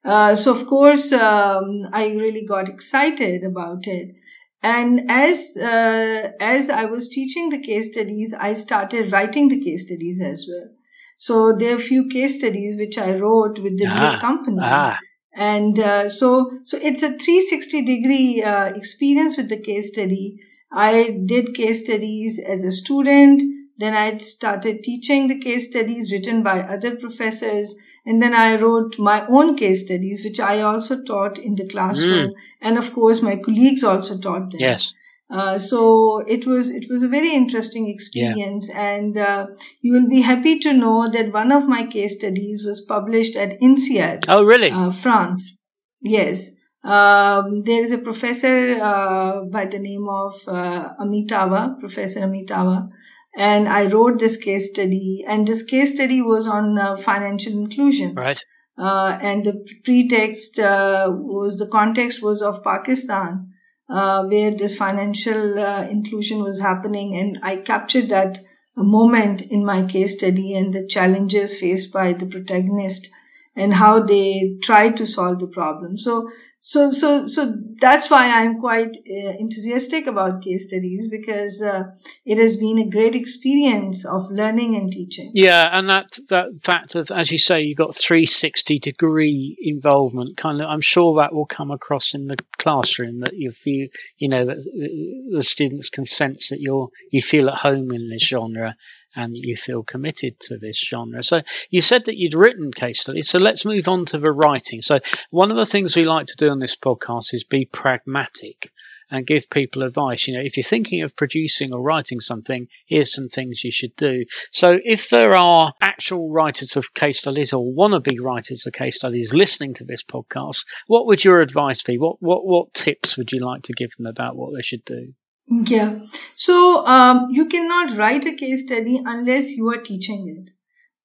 Uh, 0.05 0.35
so 0.35 0.53
of 0.53 0.65
course, 0.67 1.11
um, 1.11 1.81
I 1.91 2.15
really 2.15 2.45
got 2.45 2.69
excited 2.69 3.43
about 3.43 3.87
it. 3.87 4.15
And 4.63 5.01
as 5.09 5.55
uh, 5.57 6.31
as 6.39 6.69
I 6.69 6.85
was 6.85 7.09
teaching 7.09 7.49
the 7.49 7.61
case 7.61 7.91
studies, 7.91 8.33
I 8.33 8.53
started 8.53 9.11
writing 9.11 9.49
the 9.49 9.63
case 9.63 9.85
studies 9.85 10.19
as 10.19 10.47
well. 10.49 10.69
So 11.17 11.51
there 11.51 11.73
are 11.73 11.77
a 11.77 11.81
few 11.81 12.07
case 12.07 12.37
studies 12.37 12.77
which 12.77 12.97
I 12.97 13.15
wrote 13.15 13.59
with 13.59 13.77
different 13.77 14.15
ah, 14.15 14.19
companies. 14.19 14.61
Ah. 14.63 14.99
And 15.35 15.77
uh, 15.79 16.09
so, 16.09 16.59
so 16.63 16.77
it's 16.81 17.03
a 17.03 17.09
360 17.09 17.85
degree 17.85 18.43
uh, 18.43 18.67
experience 18.73 19.35
with 19.37 19.49
the 19.49 19.59
case 19.59 19.89
study. 19.89 20.39
I 20.71 21.19
did 21.25 21.53
case 21.55 21.83
studies 21.83 22.39
as 22.39 22.63
a 22.63 22.71
student. 22.71 23.41
Then 23.77 23.93
I 23.93 24.17
started 24.17 24.83
teaching 24.83 25.27
the 25.27 25.39
case 25.39 25.69
studies 25.69 26.11
written 26.11 26.43
by 26.43 26.61
other 26.61 26.95
professors. 26.95 27.75
And 28.05 28.21
then 28.21 28.33
I 28.33 28.55
wrote 28.55 28.97
my 28.97 29.25
own 29.27 29.55
case 29.55 29.83
studies, 29.83 30.23
which 30.23 30.39
I 30.39 30.61
also 30.61 31.03
taught 31.03 31.37
in 31.37 31.55
the 31.55 31.67
classroom. 31.67 32.29
Mm. 32.29 32.33
And 32.61 32.77
of 32.77 32.93
course, 32.93 33.21
my 33.21 33.35
colleagues 33.35 33.83
also 33.83 34.17
taught 34.17 34.51
them. 34.51 34.59
Yes. 34.59 34.93
Uh, 35.29 35.57
so 35.57 36.19
it 36.19 36.47
was 36.47 36.69
it 36.69 36.89
was 36.89 37.03
a 37.03 37.07
very 37.07 37.33
interesting 37.33 37.89
experience, 37.89 38.69
yeah. 38.69 38.95
and 38.95 39.17
uh, 39.17 39.47
you 39.81 39.91
will 39.91 40.07
be 40.07 40.21
happy 40.21 40.57
to 40.57 40.71
know 40.71 41.09
that 41.11 41.33
one 41.33 41.51
of 41.51 41.67
my 41.67 41.85
case 41.85 42.15
studies 42.17 42.63
was 42.65 42.79
published 42.79 43.35
at 43.35 43.59
INSEAD. 43.59 44.23
Oh, 44.29 44.43
really? 44.43 44.71
Uh, 44.71 44.89
France. 44.89 45.57
Yes. 46.01 46.51
Um, 46.81 47.63
there 47.63 47.83
is 47.83 47.91
a 47.91 47.97
professor 47.97 48.79
uh, 48.81 49.43
by 49.51 49.65
the 49.65 49.79
name 49.79 50.07
of 50.07 50.33
uh, 50.47 50.93
Amitava, 51.01 51.77
Professor 51.77 52.21
Amitava, 52.21 52.87
and 53.35 53.67
I 53.67 53.87
wrote 53.87 54.19
this 54.19 54.37
case 54.37 54.69
study. 54.69 55.25
And 55.27 55.45
this 55.45 55.61
case 55.61 55.93
study 55.93 56.21
was 56.21 56.47
on 56.47 56.77
uh, 56.79 56.95
financial 56.95 57.51
inclusion. 57.51 58.13
Right. 58.15 58.41
and 58.77 59.43
the 59.43 59.67
pretext 59.83 60.57
was 60.57 61.57
the 61.57 61.67
context 61.67 62.23
was 62.23 62.41
of 62.41 62.63
Pakistan 62.63 63.51
uh, 63.89 64.23
where 64.25 64.51
this 64.51 64.77
financial 64.77 65.59
uh, 65.59 65.87
inclusion 65.89 66.43
was 66.43 66.59
happening. 66.59 67.15
And 67.15 67.39
I 67.41 67.57
captured 67.57 68.09
that 68.09 68.39
moment 68.75 69.41
in 69.41 69.65
my 69.65 69.85
case 69.85 70.15
study 70.17 70.55
and 70.55 70.73
the 70.73 70.85
challenges 70.85 71.59
faced 71.59 71.91
by 71.91 72.13
the 72.13 72.25
protagonist 72.25 73.09
and 73.55 73.73
how 73.73 73.99
they 73.99 74.57
tried 74.61 74.95
to 74.97 75.05
solve 75.05 75.39
the 75.39 75.47
problem. 75.47 75.97
So 75.97 76.29
so 76.67 76.91
so 76.91 77.27
so 77.27 77.53
that's 77.79 78.11
why 78.11 78.29
i'm 78.29 78.59
quite 78.59 78.97
uh, 79.09 79.33
enthusiastic 79.39 80.05
about 80.05 80.41
case 80.41 80.67
studies 80.67 81.07
because 81.09 81.61
uh, 81.61 81.83
it 82.25 82.37
has 82.37 82.57
been 82.57 82.77
a 82.77 82.89
great 82.89 83.15
experience 83.15 84.03
of 84.03 84.29
learning 84.29 84.75
and 84.75 84.91
teaching. 84.91 85.31
Yeah 85.33 85.69
and 85.71 85.87
that 85.87 86.17
that 86.27 86.47
fact 86.61 86.95
of 86.95 87.09
as 87.09 87.31
you 87.31 87.37
say 87.37 87.61
you've 87.61 87.77
got 87.77 87.95
360 87.95 88.79
degree 88.79 89.55
involvement 89.61 90.35
kind 90.35 90.59
of 90.59 90.67
i'm 90.67 90.81
sure 90.81 91.15
that 91.15 91.33
will 91.33 91.45
come 91.45 91.71
across 91.71 92.13
in 92.13 92.27
the 92.27 92.37
classroom 92.57 93.21
that 93.21 93.33
you 93.33 93.51
feel 93.51 93.87
you 94.17 94.27
know 94.27 94.43
that 94.43 94.57
the 94.57 95.43
students 95.43 95.89
can 95.89 96.03
sense 96.03 96.49
that 96.49 96.59
you're 96.59 96.89
you 97.11 97.21
feel 97.21 97.47
at 97.47 97.55
home 97.55 97.91
in 97.91 98.09
this 98.09 98.27
genre 98.27 98.75
and 99.17 99.35
you 99.35 99.55
feel 99.55 99.83
committed 99.83 100.39
to 100.39 100.57
this 100.57 100.79
genre. 100.79 101.23
So 101.23 101.41
you 101.71 101.81
said 101.81 102.05
that 102.05 102.17
you'd 102.17 102.35
written 102.35 102.71
case 102.71 103.01
studies. 103.01 103.27
So 103.27 103.39
let's 103.39 103.65
move 103.65 103.87
on 103.87 104.05
to 104.05 104.19
the 104.19 104.31
writing. 104.31 104.83
So 104.83 104.99
one 105.31 105.49
of 105.49 105.57
the 105.57 105.65
things 105.65 105.95
we 105.95 106.03
like 106.03 106.27
to 106.27 106.37
do 106.37 106.49
on 106.49 106.59
this 106.59 106.75
podcast 106.75 107.33
is 107.33 107.43
be 107.43 107.65
pragmatic 107.65 108.71
and 109.09 109.25
give 109.25 109.49
people 109.49 109.81
advice. 109.81 110.27
You 110.27 110.35
know, 110.35 110.43
if 110.43 110.55
you're 110.55 110.63
thinking 110.63 111.01
of 111.01 111.15
producing 111.15 111.73
or 111.73 111.81
writing 111.81 112.19
something, 112.19 112.67
here's 112.85 113.11
some 113.11 113.27
things 113.27 113.63
you 113.63 113.71
should 113.71 113.95
do. 113.95 114.25
So 114.51 114.77
if 114.83 115.09
there 115.09 115.33
are 115.33 115.73
actual 115.81 116.29
writers 116.29 116.77
of 116.77 116.93
case 116.93 117.19
studies 117.19 117.53
or 117.53 117.65
wannabe 117.65 118.21
writers 118.21 118.67
of 118.67 118.73
case 118.73 118.97
studies 118.97 119.33
listening 119.33 119.73
to 119.75 119.83
this 119.83 120.03
podcast, 120.03 120.65
what 120.85 121.07
would 121.07 121.25
your 121.25 121.41
advice 121.41 121.81
be? 121.81 121.97
What 121.97 122.21
what 122.21 122.45
what 122.45 122.73
tips 122.75 123.17
would 123.17 123.31
you 123.31 123.39
like 123.39 123.63
to 123.63 123.73
give 123.73 123.95
them 123.97 124.05
about 124.05 124.35
what 124.35 124.53
they 124.53 124.61
should 124.61 124.85
do? 124.85 125.13
Yeah. 125.49 125.99
So 126.35 126.85
um, 126.85 127.27
you 127.29 127.47
cannot 127.47 127.97
write 127.97 128.25
a 128.25 128.33
case 128.33 128.63
study 128.63 129.01
unless 129.05 129.55
you 129.55 129.69
are 129.69 129.81
teaching 129.81 130.27
it. 130.27 130.53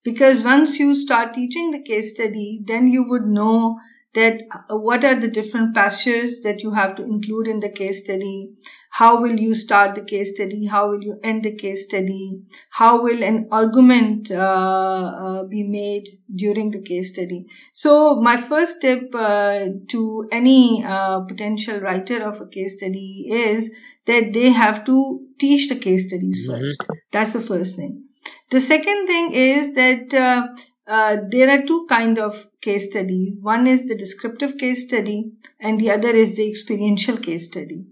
Because 0.05 0.43
once 0.43 0.81
you 0.81 0.95
start 0.95 1.35
teaching 1.35 1.71
the 1.71 1.83
case 1.83 2.11
study, 2.11 2.61
then 2.67 2.89
you 2.89 3.09
would 3.09 3.25
know 3.25 3.79
that 4.15 4.43
uh, 4.53 4.77
what 4.77 5.05
are 5.05 5.15
the 5.15 5.29
different 5.29 5.75
passages 5.75 6.43
that 6.43 6.63
you 6.63 6.73
have 6.73 6.95
to 6.97 7.05
include 7.05 7.47
in 7.47 7.61
the 7.61 7.71
case 7.71 8.03
study 8.05 8.53
how 8.91 9.19
will 9.21 9.41
you 9.41 9.55
start 9.55 9.95
the 9.95 10.05
case 10.05 10.35
study 10.35 10.67
how 10.67 10.91
will 10.91 11.03
you 11.03 11.19
end 11.25 11.43
the 11.43 11.55
case 11.57 11.85
study 11.85 12.43
how 12.71 13.03
will 13.03 13.23
an 13.23 13.49
argument 13.51 14.31
uh, 14.31 14.37
uh, 14.37 15.45
be 15.45 15.63
made 15.63 16.09
during 16.35 16.71
the 16.73 16.83
case 16.83 17.11
study 17.13 17.47
so 17.73 18.21
my 18.21 18.37
first 18.37 18.83
tip 18.83 19.15
uh, 19.15 19.67
to 19.89 20.29
any 20.31 20.85
uh, 20.85 21.21
potential 21.21 21.81
writer 21.81 22.23
of 22.23 22.41
a 22.41 22.49
case 22.49 22.77
study 22.77 23.29
is 23.31 23.71
that 24.06 24.32
they 24.32 24.50
have 24.50 24.85
to 24.85 25.21
teach 25.38 25.68
the 25.68 25.76
case 25.76 26.09
studies 26.09 26.49
mm-hmm. 26.49 26.61
first 26.61 26.87
that's 27.11 27.32
the 27.32 27.40
first 27.40 27.76
thing 27.76 28.02
the 28.50 28.61
second 28.61 29.06
thing 29.06 29.32
is 29.32 29.75
that 29.75 30.12
uh, 30.14 30.47
uh, 30.87 31.16
there 31.30 31.49
are 31.49 31.64
two 31.64 31.87
kind 31.88 32.18
of 32.18 32.47
case 32.61 32.90
studies. 32.90 33.38
One 33.40 33.66
is 33.66 33.87
the 33.88 33.94
descriptive 33.94 34.59
case 34.59 34.85
study 34.85 35.32
and 35.61 35.80
the 35.80 35.90
other 35.90 36.11
is 36.11 36.37
the 36.37 36.49
experiential 36.50 37.16
case 37.16 37.47
study. 37.47 37.87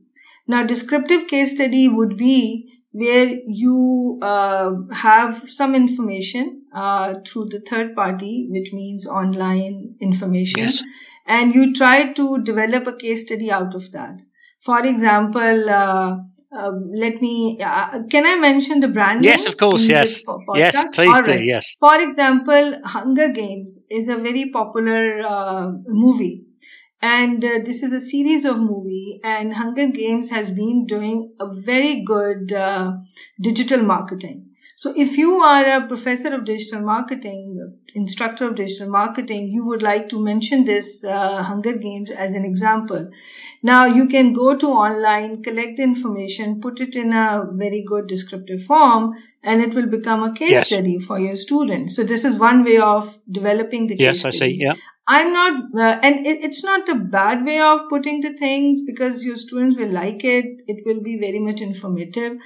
Now, 0.46 0.64
descriptive 0.64 1.28
case 1.28 1.54
study 1.54 1.88
would 1.88 2.16
be 2.16 2.80
where 2.92 3.38
you 3.46 4.18
uh, 4.20 4.72
have 4.92 5.48
some 5.48 5.76
information 5.76 6.62
uh, 6.74 7.14
through 7.26 7.46
the 7.46 7.60
third 7.60 7.94
party, 7.94 8.48
which 8.50 8.72
means 8.72 9.06
online 9.06 9.94
information, 10.00 10.64
yes. 10.64 10.82
and 11.26 11.54
you 11.54 11.72
try 11.72 12.12
to 12.12 12.42
develop 12.42 12.88
a 12.88 12.96
case 12.96 13.22
study 13.26 13.50
out 13.50 13.74
of 13.76 13.92
that. 13.92 14.20
For 14.60 14.84
example, 14.84 15.70
uh, 15.70 16.18
um, 16.52 16.90
let 16.92 17.20
me 17.22 17.58
uh, 17.64 18.02
can 18.10 18.26
i 18.26 18.36
mention 18.36 18.80
the 18.80 18.88
brand 18.88 19.24
yes 19.24 19.46
of 19.46 19.56
course 19.56 19.88
yes. 19.88 20.22
yes 20.54 20.84
please 20.94 21.20
do 21.22 21.44
yes. 21.44 21.76
For 21.78 22.00
example 22.00 22.74
hunger 22.84 23.28
games 23.28 23.78
is 23.90 24.08
a 24.08 24.16
very 24.16 24.50
popular 24.50 25.20
uh, 25.24 25.72
movie. 25.86 26.44
And 27.02 27.42
uh, 27.42 27.60
this 27.64 27.82
is 27.82 27.94
a 27.94 28.00
series 28.00 28.44
of 28.44 28.60
movie 28.60 29.20
and 29.24 29.54
hunger 29.54 29.86
games 29.88 30.28
has 30.28 30.52
been 30.52 30.86
doing 30.86 31.32
a 31.40 31.46
very 31.50 32.02
good 32.02 32.52
uh, 32.52 32.98
digital 33.40 33.82
marketing 33.82 34.49
so 34.80 34.94
if 34.96 35.18
you 35.18 35.32
are 35.42 35.66
a 35.76 35.86
professor 35.86 36.34
of 36.34 36.46
digital 36.46 36.80
marketing, 36.80 37.40
instructor 37.94 38.46
of 38.48 38.54
digital 38.54 38.88
marketing, 38.88 39.48
you 39.48 39.62
would 39.66 39.82
like 39.82 40.08
to 40.08 40.18
mention 40.18 40.64
this 40.64 41.04
uh, 41.04 41.42
Hunger 41.42 41.76
Games 41.76 42.10
as 42.10 42.32
an 42.32 42.46
example. 42.46 43.10
Now 43.62 43.84
you 43.84 44.06
can 44.06 44.32
go 44.32 44.56
to 44.56 44.68
online, 44.68 45.42
collect 45.42 45.76
the 45.76 45.82
information, 45.82 46.62
put 46.62 46.80
it 46.80 46.96
in 46.96 47.12
a 47.12 47.44
very 47.52 47.84
good 47.86 48.06
descriptive 48.06 48.62
form, 48.62 49.12
and 49.42 49.60
it 49.60 49.74
will 49.74 49.90
become 49.98 50.22
a 50.22 50.32
case 50.32 50.50
yes. 50.52 50.68
study 50.68 50.98
for 50.98 51.18
your 51.18 51.36
students. 51.36 51.94
So 51.94 52.02
this 52.02 52.24
is 52.24 52.38
one 52.38 52.64
way 52.64 52.78
of 52.78 53.18
developing 53.30 53.86
the 53.88 53.98
yes, 53.98 54.22
case 54.22 54.24
I 54.24 54.30
see. 54.30 54.56
Yeah. 54.62 54.76
I'm 55.12 55.32
not, 55.32 55.74
uh, 55.74 55.98
and 56.04 56.24
it, 56.24 56.44
it's 56.44 56.62
not 56.62 56.88
a 56.88 56.94
bad 56.94 57.44
way 57.44 57.58
of 57.58 57.88
putting 57.88 58.20
the 58.20 58.32
things 58.32 58.80
because 58.86 59.24
your 59.24 59.34
students 59.34 59.76
will 59.76 59.90
like 59.90 60.22
it. 60.22 60.62
It 60.68 60.86
will 60.86 61.02
be 61.02 61.18
very 61.18 61.40
much 61.40 61.60
informative. 61.60 62.36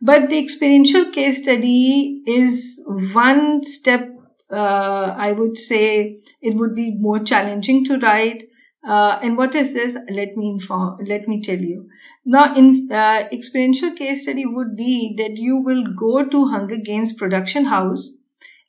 But 0.00 0.30
the 0.30 0.38
experiential 0.38 1.06
case 1.06 1.42
study 1.42 2.22
is 2.24 2.80
one 2.86 3.64
step, 3.64 4.08
uh, 4.52 5.16
I 5.18 5.32
would 5.32 5.58
say 5.58 6.20
it 6.40 6.54
would 6.54 6.76
be 6.76 6.94
more 6.94 7.18
challenging 7.18 7.84
to 7.86 7.98
write. 7.98 8.44
Uh, 8.86 9.18
and 9.20 9.36
what 9.36 9.56
is 9.56 9.74
this? 9.74 9.98
Let 10.08 10.36
me 10.36 10.50
inform, 10.50 10.98
let 11.04 11.26
me 11.26 11.42
tell 11.42 11.58
you. 11.58 11.88
Now, 12.24 12.54
in 12.54 12.88
uh, 12.92 13.28
experiential 13.32 13.90
case 13.92 14.22
study 14.22 14.46
would 14.46 14.76
be 14.76 15.16
that 15.18 15.38
you 15.38 15.56
will 15.56 15.86
go 15.96 16.24
to 16.24 16.46
Hunger 16.46 16.78
Games 16.84 17.12
production 17.12 17.64
house 17.64 18.10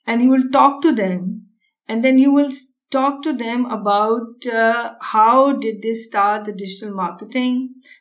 and 0.08 0.22
you 0.22 0.30
will 0.30 0.48
talk 0.50 0.82
to 0.82 0.92
them 0.92 1.46
and 1.88 2.04
then 2.04 2.18
you 2.18 2.32
will 2.32 2.50
talk 2.94 3.22
to 3.22 3.32
them 3.32 3.66
about 3.66 4.46
uh, 4.46 4.94
how 5.12 5.52
did 5.52 5.82
they 5.82 5.94
start 5.94 6.44
the 6.44 6.52
digital 6.52 6.94
marketing? 6.94 7.56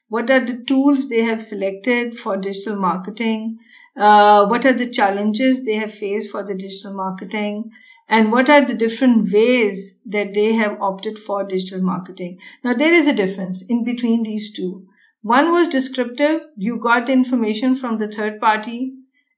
What 0.08 0.30
are 0.30 0.40
the 0.40 0.58
tools 0.72 1.10
they 1.10 1.24
have 1.30 1.42
selected 1.42 2.18
for 2.18 2.38
digital 2.38 2.76
marketing? 2.76 3.58
Uh, 3.96 4.46
what 4.48 4.66
are 4.66 4.74
the 4.74 4.90
challenges 4.90 5.66
they 5.66 5.76
have 5.76 5.94
faced 5.94 6.32
for 6.32 6.44
the 6.44 6.56
digital 6.56 6.94
marketing? 6.94 7.72
And 8.08 8.32
what 8.32 8.50
are 8.50 8.64
the 8.64 8.74
different 8.74 9.32
ways 9.32 9.96
that 10.06 10.34
they 10.34 10.54
have 10.54 10.82
opted 10.82 11.18
for 11.18 11.44
digital 11.44 11.82
marketing? 11.82 12.40
Now 12.64 12.74
there 12.74 12.94
is 12.94 13.08
a 13.08 13.20
difference 13.22 13.64
in 13.68 13.84
between 13.84 14.24
these 14.24 14.52
two. 14.52 14.88
One 15.22 15.52
was 15.52 15.70
descriptive. 15.70 16.42
You 16.58 16.78
got 16.78 17.06
the 17.06 17.14
information 17.14 17.76
from 17.76 17.98
the 17.98 18.12
third 18.12 18.40
party. 18.42 18.94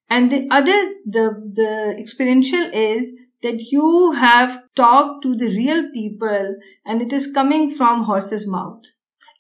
And 0.10 0.32
the 0.32 0.48
other 0.52 0.80
the 1.06 1.26
the 1.60 1.96
experiential 2.00 2.66
is 2.74 3.14
that 3.42 3.62
you 3.72 4.14
have 4.14 4.64
talked 4.76 5.24
to 5.24 5.36
the 5.36 5.48
real 5.48 5.90
people 5.94 6.56
and 6.86 7.02
it 7.02 7.14
is 7.14 7.32
coming 7.32 7.70
from 7.70 8.04
horse's 8.04 8.48
mouth. 8.48 8.84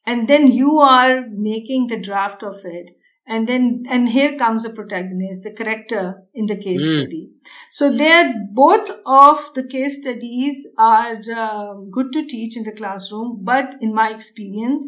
And 0.05 0.27
then 0.27 0.51
you 0.51 0.79
are 0.79 1.25
making 1.31 1.87
the 1.87 1.99
draft 1.99 2.43
of 2.43 2.57
it. 2.63 2.91
And 3.27 3.47
then, 3.47 3.83
and 3.89 4.07
here 4.09 4.37
comes 4.37 4.61
the 4.61 4.69
protagonist, 4.69 5.43
the 5.43 5.51
character 5.51 6.23
in 6.35 6.45
the 6.45 6.55
case 6.55 6.83
mm. 6.83 7.01
study. 7.01 7.31
So 7.71 7.91
there, 7.91 8.35
both 8.53 8.87
of 9.03 9.49
the 9.55 9.67
case 9.67 9.99
studies 9.99 10.67
are 10.77 11.17
uh, 11.35 11.73
good 11.89 12.13
to 12.13 12.27
teach 12.27 12.55
in 12.55 12.65
the 12.65 12.71
classroom, 12.71 13.39
but 13.41 13.75
in 13.81 13.95
my 13.95 14.11
experience, 14.11 14.87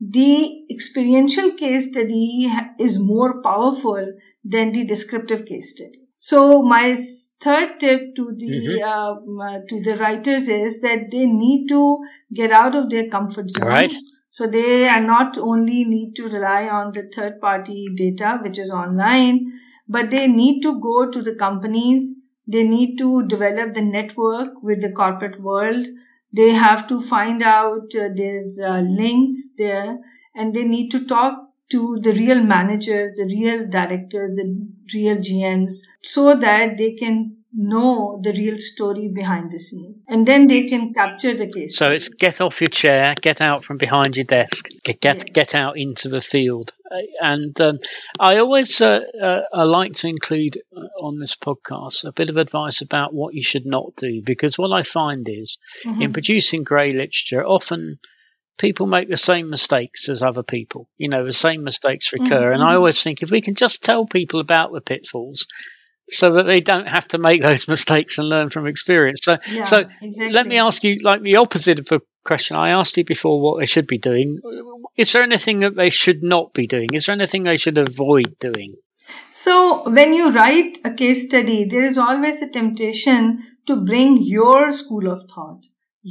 the 0.00 0.64
experiential 0.68 1.52
case 1.52 1.88
study 1.88 2.52
is 2.78 2.98
more 2.98 3.40
powerful 3.40 4.14
than 4.44 4.72
the 4.72 4.84
descriptive 4.84 5.46
case 5.46 5.70
study. 5.70 6.00
So 6.16 6.62
my 6.62 7.00
third 7.40 7.78
tip 7.80 8.14
to 8.16 8.32
the 8.36 8.80
mm-hmm. 8.80 9.40
uh, 9.40 9.58
to 9.68 9.80
the 9.82 9.96
writers 9.96 10.48
is 10.48 10.80
that 10.80 11.10
they 11.10 11.26
need 11.26 11.68
to 11.68 11.98
get 12.32 12.52
out 12.52 12.74
of 12.74 12.90
their 12.90 13.08
comfort 13.08 13.50
zone. 13.50 13.66
Right. 13.66 13.94
So 14.30 14.46
they 14.46 14.88
are 14.88 15.00
not 15.00 15.38
only 15.38 15.84
need 15.84 16.14
to 16.16 16.28
rely 16.28 16.68
on 16.68 16.92
the 16.92 17.10
third 17.14 17.40
party 17.40 17.88
data, 17.94 18.38
which 18.42 18.58
is 18.58 18.70
online, 18.70 19.52
but 19.88 20.10
they 20.10 20.28
need 20.28 20.60
to 20.62 20.80
go 20.80 21.10
to 21.10 21.22
the 21.22 21.34
companies. 21.34 22.12
They 22.46 22.64
need 22.64 22.98
to 22.98 23.26
develop 23.26 23.74
the 23.74 23.82
network 23.82 24.62
with 24.62 24.82
the 24.82 24.92
corporate 24.92 25.40
world. 25.40 25.86
They 26.32 26.50
have 26.50 26.86
to 26.88 27.00
find 27.00 27.42
out 27.42 27.94
uh, 27.94 28.08
there's 28.14 28.58
uh, 28.58 28.80
links 28.80 29.50
there 29.56 29.98
and 30.34 30.54
they 30.54 30.64
need 30.64 30.90
to 30.90 31.04
talk 31.06 31.45
to 31.70 31.98
the 32.02 32.12
real 32.12 32.42
managers, 32.42 33.16
the 33.16 33.24
real 33.24 33.68
directors, 33.68 34.36
the 34.36 34.68
real 34.94 35.16
GMs 35.16 35.82
so 36.02 36.34
that 36.36 36.78
they 36.78 36.92
can 36.92 37.36
know 37.56 38.20
the 38.22 38.32
real 38.32 38.58
story 38.58 39.08
behind 39.08 39.50
the 39.50 39.58
scene 39.58 40.02
and 40.08 40.28
then 40.28 40.46
they 40.46 40.64
can 40.64 40.92
capture 40.92 41.32
the 41.32 41.50
case 41.50 41.74
so 41.76 41.90
it's 41.90 42.10
get 42.10 42.42
off 42.42 42.60
your 42.60 42.68
chair 42.68 43.14
get 43.22 43.40
out 43.40 43.64
from 43.64 43.78
behind 43.78 44.14
your 44.14 44.26
desk 44.26 44.68
get 44.84 45.00
get, 45.00 45.16
yes. 45.16 45.24
get 45.24 45.54
out 45.54 45.78
into 45.78 46.10
the 46.10 46.20
field 46.20 46.74
uh, 46.90 46.98
and 47.20 47.58
um, 47.62 47.78
i 48.20 48.36
always 48.36 48.82
uh, 48.82 49.00
uh, 49.22 49.40
I 49.54 49.64
like 49.64 49.94
to 49.94 50.08
include 50.08 50.58
uh, 50.76 50.80
on 51.02 51.18
this 51.18 51.34
podcast 51.34 52.04
a 52.04 52.12
bit 52.12 52.28
of 52.28 52.36
advice 52.36 52.82
about 52.82 53.14
what 53.14 53.32
you 53.32 53.42
should 53.42 53.64
not 53.64 53.96
do 53.96 54.22
because 54.22 54.58
what 54.58 54.72
i 54.72 54.82
find 54.82 55.26
is 55.26 55.56
mm-hmm. 55.82 56.02
in 56.02 56.12
producing 56.12 56.62
grey 56.62 56.92
literature 56.92 57.42
often 57.42 57.98
people 58.58 58.86
make 58.86 59.08
the 59.08 59.16
same 59.16 59.50
mistakes 59.50 60.08
as 60.08 60.22
other 60.22 60.42
people. 60.42 60.88
You 60.96 61.08
know, 61.08 61.24
the 61.24 61.32
same 61.32 61.64
mistakes 61.64 62.12
recur. 62.12 62.24
Mm-hmm. 62.24 62.54
And 62.54 62.62
I 62.62 62.74
always 62.74 63.02
think 63.02 63.22
if 63.22 63.30
we 63.30 63.40
can 63.40 63.54
just 63.54 63.84
tell 63.84 64.06
people 64.06 64.40
about 64.40 64.72
the 64.72 64.80
pitfalls, 64.80 65.46
so 66.08 66.34
that 66.34 66.44
they 66.44 66.60
don't 66.60 66.88
have 66.88 67.08
to 67.08 67.18
make 67.18 67.42
those 67.48 67.68
mistakes 67.68 68.18
and 68.18 68.28
learn 68.28 68.50
from 68.50 68.66
experience. 68.66 69.20
So, 69.22 69.38
yeah, 69.50 69.64
so 69.64 69.84
exactly. 70.00 70.32
let 70.32 70.46
me 70.46 70.58
ask 70.58 70.84
you, 70.84 70.98
like 71.02 71.22
the 71.22 71.36
opposite 71.36 71.78
of 71.78 71.92
a 71.92 72.00
question 72.24 72.56
I 72.56 72.70
asked 72.70 72.96
you 72.96 73.04
before, 73.04 73.40
what 73.40 73.60
they 73.60 73.66
should 73.66 73.86
be 73.86 73.98
doing. 73.98 74.40
Is 74.96 75.12
there 75.12 75.22
anything 75.22 75.60
that 75.60 75.76
they 75.76 75.90
should 75.90 76.22
not 76.22 76.52
be 76.52 76.66
doing? 76.66 76.88
Is 76.92 77.06
there 77.06 77.14
anything 77.14 77.44
they 77.44 77.56
should 77.56 77.78
avoid 77.78 78.38
doing? 78.38 78.74
So, 79.30 79.88
when 79.88 80.12
you 80.12 80.32
write 80.32 80.78
a 80.84 80.92
case 80.92 81.26
study, 81.26 81.64
there 81.64 81.84
is 81.84 81.96
always 81.96 82.42
a 82.42 82.48
temptation 82.48 83.42
to 83.66 83.76
bring 83.76 84.22
your 84.22 84.72
school 84.72 85.08
of 85.08 85.22
thought, 85.30 85.62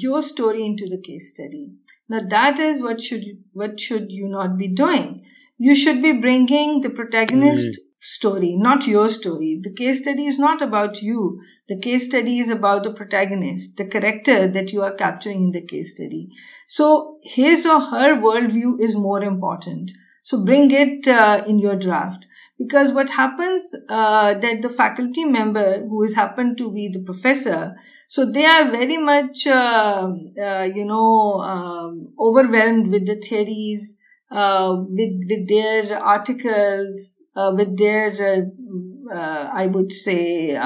your 0.04 0.22
story 0.22 0.66
into 0.66 0.88
the 0.90 1.02
case 1.02 1.32
study. 1.34 1.72
Now, 2.10 2.22
that 2.30 2.60
is 2.60 2.84
what 2.84 3.00
should 3.02 3.24
you, 3.24 3.38
what 3.54 3.80
should 3.80 4.12
you 4.12 4.28
not 4.28 4.58
be 4.58 4.68
doing? 4.68 5.26
You 5.58 5.74
should 5.74 6.02
be 6.02 6.12
bringing 6.12 6.82
the 6.82 6.90
protagonist 6.90 7.80
mm 7.80 7.86
story, 8.06 8.56
not 8.56 8.86
your 8.86 9.10
story. 9.10 9.60
The 9.64 9.74
case 9.74 10.02
study 10.04 10.26
is 10.26 10.38
not 10.38 10.62
about 10.62 11.02
you. 11.02 11.42
The 11.68 11.80
case 11.80 12.06
study 12.06 12.38
is 12.38 12.50
about 12.50 12.84
the 12.84 12.94
protagonist, 12.94 13.78
the 13.78 13.86
character 13.86 14.48
that 14.48 14.72
you 14.72 14.84
are 14.84 14.94
capturing 14.94 15.46
in 15.46 15.52
the 15.54 15.66
case 15.66 15.96
study. 15.96 16.30
So 16.68 17.16
his 17.24 17.66
or 17.66 17.80
her 17.80 18.16
worldview 18.16 18.80
is 18.80 18.96
more 18.96 19.24
important. 19.24 19.92
So 20.22 20.46
bring 20.46 20.70
it 20.70 21.08
uh, 21.08 21.44
in 21.48 21.58
your 21.58 21.76
draft. 21.76 22.28
Because 22.58 22.94
what 22.94 23.10
happens 23.10 23.76
uh, 23.90 24.34
that 24.34 24.62
the 24.62 24.70
faculty 24.70 25.26
member 25.26 25.80
who 25.80 26.04
is 26.04 26.16
happened 26.16 26.58
to 26.58 26.72
be 26.72 26.88
the 26.88 27.04
professor, 27.04 27.76
so 28.08 28.32
they 28.32 28.46
are 28.46 28.72
very 28.72 28.98
much, 28.98 29.46
uh, 29.46 30.10
uh 30.42 30.70
you 30.74 30.86
know, 30.86 31.42
um, 31.42 32.14
overwhelmed 32.18 32.88
with 32.92 33.06
the 33.08 33.16
theories, 33.16 33.98
uh, 34.32 34.76
with 34.88 35.26
with 35.30 35.50
their 35.50 36.02
articles, 36.02 37.20
uh, 37.36 37.54
with 37.56 37.78
their, 37.78 38.12
uh, 38.12 39.14
uh, 39.14 39.50
I 39.54 39.68
would 39.68 39.92
say, 39.92 40.58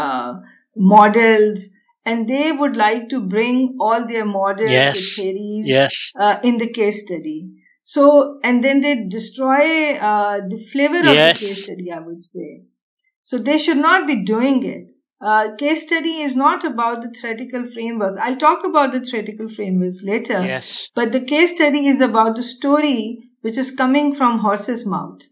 models, 0.76 1.70
and 2.06 2.28
they 2.30 2.52
would 2.52 2.76
like 2.76 3.10
to 3.10 3.20
bring 3.20 3.78
all 3.80 4.08
their 4.08 4.26
models, 4.26 4.72
yes. 4.72 5.16
theories, 5.16 5.68
yes. 5.68 6.14
in 6.44 6.58
the 6.58 6.72
case 6.72 7.06
study. 7.06 7.50
So, 7.90 8.38
and 8.44 8.64
then 8.64 8.82
they 8.82 9.08
destroy 9.08 9.96
uh, 9.96 10.42
the 10.48 10.58
flavor 10.58 11.00
of 11.00 11.06
the 11.06 11.34
case 11.36 11.64
study, 11.64 11.92
I 11.92 11.98
would 11.98 12.24
say. 12.24 12.68
So 13.24 13.40
they 13.40 13.58
should 13.58 13.78
not 13.78 14.06
be 14.06 14.24
doing 14.24 14.64
it. 14.64 14.92
Uh, 15.20 15.56
case 15.56 15.88
study 15.88 16.22
is 16.22 16.36
not 16.36 16.64
about 16.64 17.02
the 17.02 17.10
theoretical 17.10 17.64
frameworks. 17.66 18.18
I'll 18.22 18.38
talk 18.38 18.64
about 18.64 18.92
the 18.92 19.00
theoretical 19.00 19.50
frameworks 19.50 20.04
later. 20.04 20.34
Yes. 20.34 20.92
But 20.94 21.14
the 21.14 21.20
case 21.20 21.56
study 21.56 21.88
is 21.88 22.00
about 22.00 22.36
the 22.36 22.44
story 22.44 23.24
which 23.42 23.58
is 23.58 23.72
coming 23.72 24.14
from 24.14 24.38
horse's 24.38 24.86
mouth. 24.86 25.24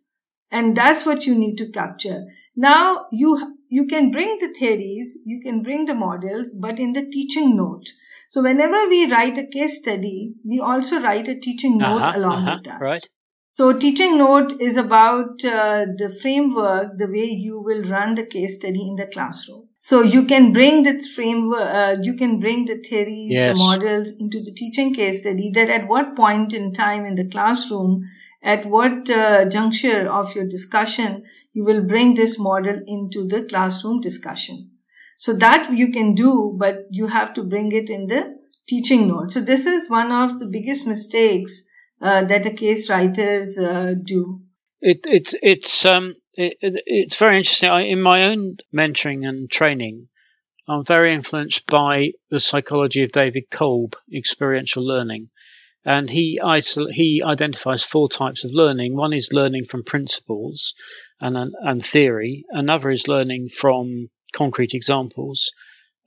And 0.49 0.75
that's 0.75 1.05
what 1.05 1.27
you 1.27 1.38
need 1.38 1.58
to 1.58 1.69
capture. 1.69 2.25
Now 2.55 3.05
you, 3.12 3.55
you 3.69 3.86
can 3.86 4.10
bring 4.10 4.39
the 4.39 4.51
theories, 4.51 5.15
you 5.23 5.39
can 5.41 5.62
bring 5.62 5.86
the 5.86 5.93
models, 5.93 6.55
but 6.55 6.79
in 6.79 6.93
the 6.93 7.05
teaching 7.05 7.55
note. 7.55 7.91
So 8.27 8.43
whenever 8.43 8.87
we 8.89 9.09
write 9.09 9.37
a 9.37 9.47
case 9.47 9.79
study, 9.79 10.33
we 10.45 10.59
also 10.59 10.99
write 10.99 11.27
a 11.27 11.39
teaching 11.39 11.77
note 11.77 12.01
uh-huh, 12.01 12.17
along 12.19 12.43
uh-huh, 12.43 12.55
with 12.55 12.65
that. 12.65 12.81
Right. 12.81 13.07
So 13.51 13.73
teaching 13.73 14.17
note 14.17 14.61
is 14.61 14.77
about 14.77 15.43
uh, 15.43 15.87
the 15.97 16.15
framework, 16.21 16.97
the 16.97 17.07
way 17.07 17.25
you 17.25 17.59
will 17.59 17.83
run 17.83 18.15
the 18.15 18.25
case 18.25 18.57
study 18.57 18.87
in 18.87 18.97
the 18.97 19.07
classroom. 19.07 19.69
So 19.79 20.01
you 20.01 20.25
can 20.25 20.51
bring 20.51 20.83
the 20.83 20.99
framework, 20.99 21.61
uh, 21.61 21.95
you 22.01 22.13
can 22.13 22.39
bring 22.39 22.65
the 22.65 22.75
theories, 22.75 23.31
yes. 23.31 23.57
the 23.57 23.63
models 23.63 24.11
into 24.19 24.41
the 24.41 24.51
teaching 24.51 24.93
case 24.93 25.21
study 25.21 25.49
that 25.55 25.69
at 25.69 25.87
what 25.87 26.15
point 26.15 26.53
in 26.53 26.73
time 26.73 27.05
in 27.05 27.15
the 27.15 27.27
classroom 27.27 28.03
at 28.43 28.65
what 28.65 29.09
uh, 29.09 29.49
juncture 29.49 30.07
of 30.07 30.35
your 30.35 30.45
discussion 30.45 31.23
you 31.53 31.65
will 31.65 31.81
bring 31.81 32.13
this 32.13 32.37
model 32.37 32.81
into 32.85 33.27
the 33.27 33.43
classroom 33.43 34.01
discussion. 34.01 34.71
So 35.17 35.34
that 35.34 35.73
you 35.73 35.91
can 35.91 36.13
do, 36.13 36.56
but 36.58 36.86
you 36.91 37.08
have 37.08 37.34
to 37.34 37.43
bring 37.43 37.71
it 37.71 37.89
in 37.89 38.06
the 38.06 38.38
teaching 38.67 39.08
note. 39.08 39.32
So 39.32 39.41
this 39.41 39.65
is 39.65 39.89
one 39.89 40.12
of 40.12 40.38
the 40.38 40.45
biggest 40.45 40.86
mistakes 40.86 41.63
uh, 41.99 42.23
that 42.25 42.43
the 42.43 42.53
case 42.53 42.88
writers 42.88 43.58
uh, 43.58 43.95
do. 44.01 44.41
It, 44.80 44.99
it's 45.06 45.34
it's 45.41 45.86
um 45.86 46.13
it, 46.36 46.58
it's 46.62 47.15
very 47.15 47.38
interesting. 47.38 47.69
I, 47.69 47.82
in 47.82 47.99
my 47.99 48.25
own 48.25 48.58
mentoring 48.71 49.27
and 49.27 49.49
training, 49.49 50.08
I'm 50.69 50.86
very 50.86 51.15
influenced 51.15 51.65
by 51.65 52.12
the 52.30 52.39
psychology 52.39 53.01
of 53.01 53.12
David 53.12 53.45
Kolb, 53.49 53.95
experiential 54.13 54.86
learning, 54.86 55.30
and 55.84 56.08
he 56.08 56.39
isol- 56.43 56.91
he 56.91 57.23
identifies 57.25 57.84
four 57.84 58.08
types 58.08 58.43
of 58.43 58.51
learning. 58.53 58.95
One 58.95 59.13
is 59.13 59.34
learning 59.34 59.65
from 59.65 59.84
principles 59.84 60.75
and 61.19 61.36
and 61.60 61.84
theory. 61.84 62.45
Another 62.51 62.91
is 62.91 63.08
learning 63.08 63.49
from 63.49 64.10
concrete 64.33 64.73
examples. 64.73 65.51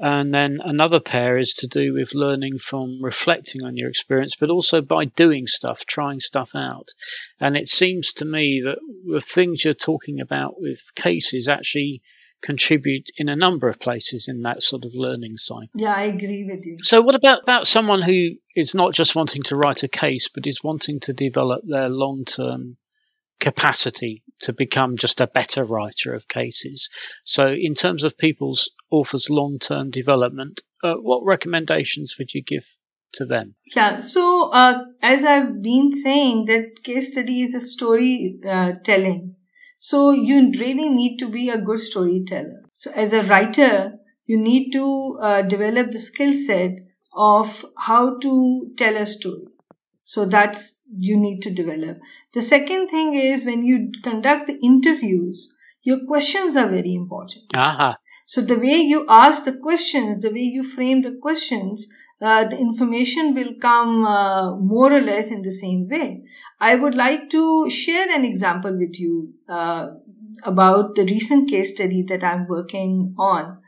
And 0.02 0.32
then 0.32 0.60
another 0.64 0.98
pair 0.98 1.36
is 1.36 1.56
to 1.56 1.66
do 1.66 1.92
with 1.92 2.14
learning 2.14 2.58
from 2.58 3.02
reflecting 3.02 3.62
on 3.64 3.76
your 3.76 3.90
experience, 3.90 4.34
but 4.34 4.48
also 4.48 4.80
by 4.80 5.04
doing 5.04 5.46
stuff, 5.46 5.84
trying 5.84 6.20
stuff 6.20 6.54
out. 6.54 6.94
And 7.38 7.54
it 7.54 7.68
seems 7.68 8.14
to 8.14 8.24
me 8.24 8.62
that 8.62 8.78
the 9.06 9.20
things 9.20 9.62
you're 9.62 9.74
talking 9.74 10.20
about 10.20 10.58
with 10.58 10.94
cases 10.94 11.48
actually 11.48 12.00
contribute 12.40 13.10
in 13.18 13.28
a 13.28 13.36
number 13.36 13.68
of 13.68 13.78
places 13.78 14.28
in 14.28 14.42
that 14.42 14.62
sort 14.62 14.86
of 14.86 14.94
learning 14.94 15.36
cycle. 15.36 15.68
Yeah, 15.74 15.94
I 15.94 16.04
agree 16.04 16.44
with 16.44 16.64
you. 16.64 16.78
So, 16.80 17.02
what 17.02 17.14
about, 17.14 17.42
about 17.42 17.66
someone 17.66 18.00
who 18.00 18.36
is 18.56 18.74
not 18.74 18.94
just 18.94 19.14
wanting 19.14 19.42
to 19.44 19.56
write 19.56 19.82
a 19.82 19.88
case, 19.88 20.28
but 20.28 20.46
is 20.46 20.64
wanting 20.64 21.00
to 21.00 21.12
develop 21.12 21.62
their 21.66 21.90
long 21.90 22.24
term 22.24 22.78
capacity 23.38 24.22
to 24.42 24.52
become 24.52 24.96
just 24.96 25.20
a 25.20 25.26
better 25.26 25.64
writer 25.64 26.14
of 26.14 26.28
cases? 26.28 26.90
So, 27.24 27.48
in 27.48 27.74
terms 27.74 28.04
of 28.04 28.18
people's 28.18 28.70
authors' 28.90 29.30
long 29.30 29.58
term 29.58 29.90
development, 29.90 30.62
uh, 30.82 30.94
what 30.94 31.24
recommendations 31.24 32.16
would 32.18 32.32
you 32.34 32.42
give 32.42 32.66
to 33.12 33.24
them? 33.24 33.54
Yeah, 33.74 33.98
so 33.98 34.50
uh, 34.52 34.84
as 35.02 35.24
I've 35.24 35.62
been 35.62 35.92
saying, 35.92 36.46
that 36.46 36.82
case 36.82 37.12
study 37.12 37.42
is 37.42 37.54
a 37.54 37.60
story 37.60 38.38
uh, 38.46 38.72
telling 38.84 39.36
so 39.82 40.10
you 40.10 40.52
really 40.60 40.90
need 40.90 41.16
to 41.20 41.28
be 41.30 41.48
a 41.48 41.58
good 41.58 41.78
storyteller. 41.78 42.64
So 42.74 42.90
as 42.94 43.14
a 43.14 43.22
writer, 43.22 43.98
you 44.26 44.36
need 44.36 44.72
to 44.72 45.18
uh, 45.22 45.42
develop 45.42 45.92
the 45.92 45.98
skill 45.98 46.34
set 46.34 46.72
of 47.14 47.64
how 47.78 48.18
to 48.18 48.72
tell 48.76 48.94
a 48.98 49.06
story. 49.06 49.46
So 50.10 50.24
that's 50.24 50.80
you 50.98 51.16
need 51.16 51.40
to 51.42 51.50
develop. 51.50 52.00
The 52.32 52.42
second 52.42 52.88
thing 52.88 53.14
is 53.14 53.44
when 53.44 53.64
you 53.64 53.92
conduct 54.02 54.48
the 54.48 54.58
interviews, 54.60 55.54
your 55.82 55.98
questions 56.04 56.56
are 56.56 56.68
very 56.68 56.94
important. 56.94 57.44
Uh-huh. 57.56 57.94
So 58.26 58.40
the 58.40 58.58
way 58.58 58.78
you 58.92 59.06
ask 59.08 59.44
the 59.44 59.52
questions, 59.52 60.22
the 60.22 60.32
way 60.32 60.46
you 60.56 60.64
frame 60.64 61.02
the 61.02 61.16
questions 61.22 61.86
uh, 62.20 62.44
the 62.44 62.58
information 62.58 63.34
will 63.34 63.54
come 63.60 64.04
uh, 64.04 64.56
more 64.56 64.92
or 64.92 65.00
less 65.00 65.30
in 65.30 65.42
the 65.42 65.52
same 65.52 65.88
way. 65.88 66.24
I 66.60 66.74
would 66.74 66.94
like 66.94 67.30
to 67.30 67.70
share 67.70 68.10
an 68.10 68.24
example 68.24 68.76
with 68.76 68.98
you 68.98 69.34
uh, 69.48 69.90
about 70.44 70.96
the 70.96 71.04
recent 71.04 71.48
case 71.48 71.70
study 71.70 72.02
that 72.08 72.24
I'm 72.24 72.46
working 72.46 73.14
on. 73.16 73.58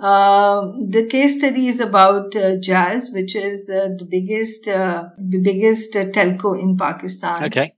Uh, 0.00 0.72
the 0.88 1.06
case 1.06 1.38
study 1.38 1.68
is 1.68 1.78
about 1.78 2.34
uh, 2.34 2.56
Jazz, 2.58 3.10
which 3.12 3.36
is 3.36 3.66
the 3.66 4.06
biggest, 4.08 4.64
the 4.64 5.40
biggest 5.42 5.92
telco 5.92 6.58
in 6.58 6.76
Pakistan. 6.76 7.44
Okay. 7.44 7.74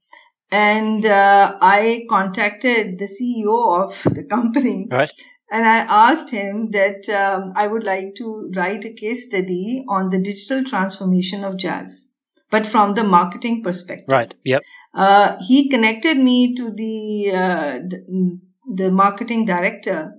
And 0.51 1.05
I 1.05 2.05
contacted 2.09 2.99
the 2.99 3.07
CEO 3.07 3.85
of 3.85 4.03
the 4.15 4.25
company. 4.25 4.89
Right 4.91 5.11
and 5.53 5.67
I 5.67 6.11
asked 6.11 6.31
him 6.31 6.71
that 6.71 7.07
um, 7.11 7.53
I 7.55 7.67
would 7.67 7.85
like 7.85 8.15
to 8.17 8.51
write 8.57 8.87
a 8.87 8.93
case 8.95 9.27
study 9.27 9.85
on 9.87 10.09
the 10.09 10.19
digital 10.19 10.65
transformation 10.65 11.45
of 11.45 11.59
jazz. 11.59 12.09
but 12.53 12.67
from 12.67 12.95
the 12.97 13.03
marketing 13.03 13.63
perspective. 13.67 14.07
Right. 14.15 14.35
Yep. 14.45 14.63
Uh, 14.95 15.37
he 15.49 15.71
connected 15.71 16.19
me 16.19 16.55
to 16.55 16.71
the, 16.71 17.31
uh, 17.35 17.79
the, 17.93 18.39
the 18.81 18.91
marketing 18.91 19.47
director 19.47 20.13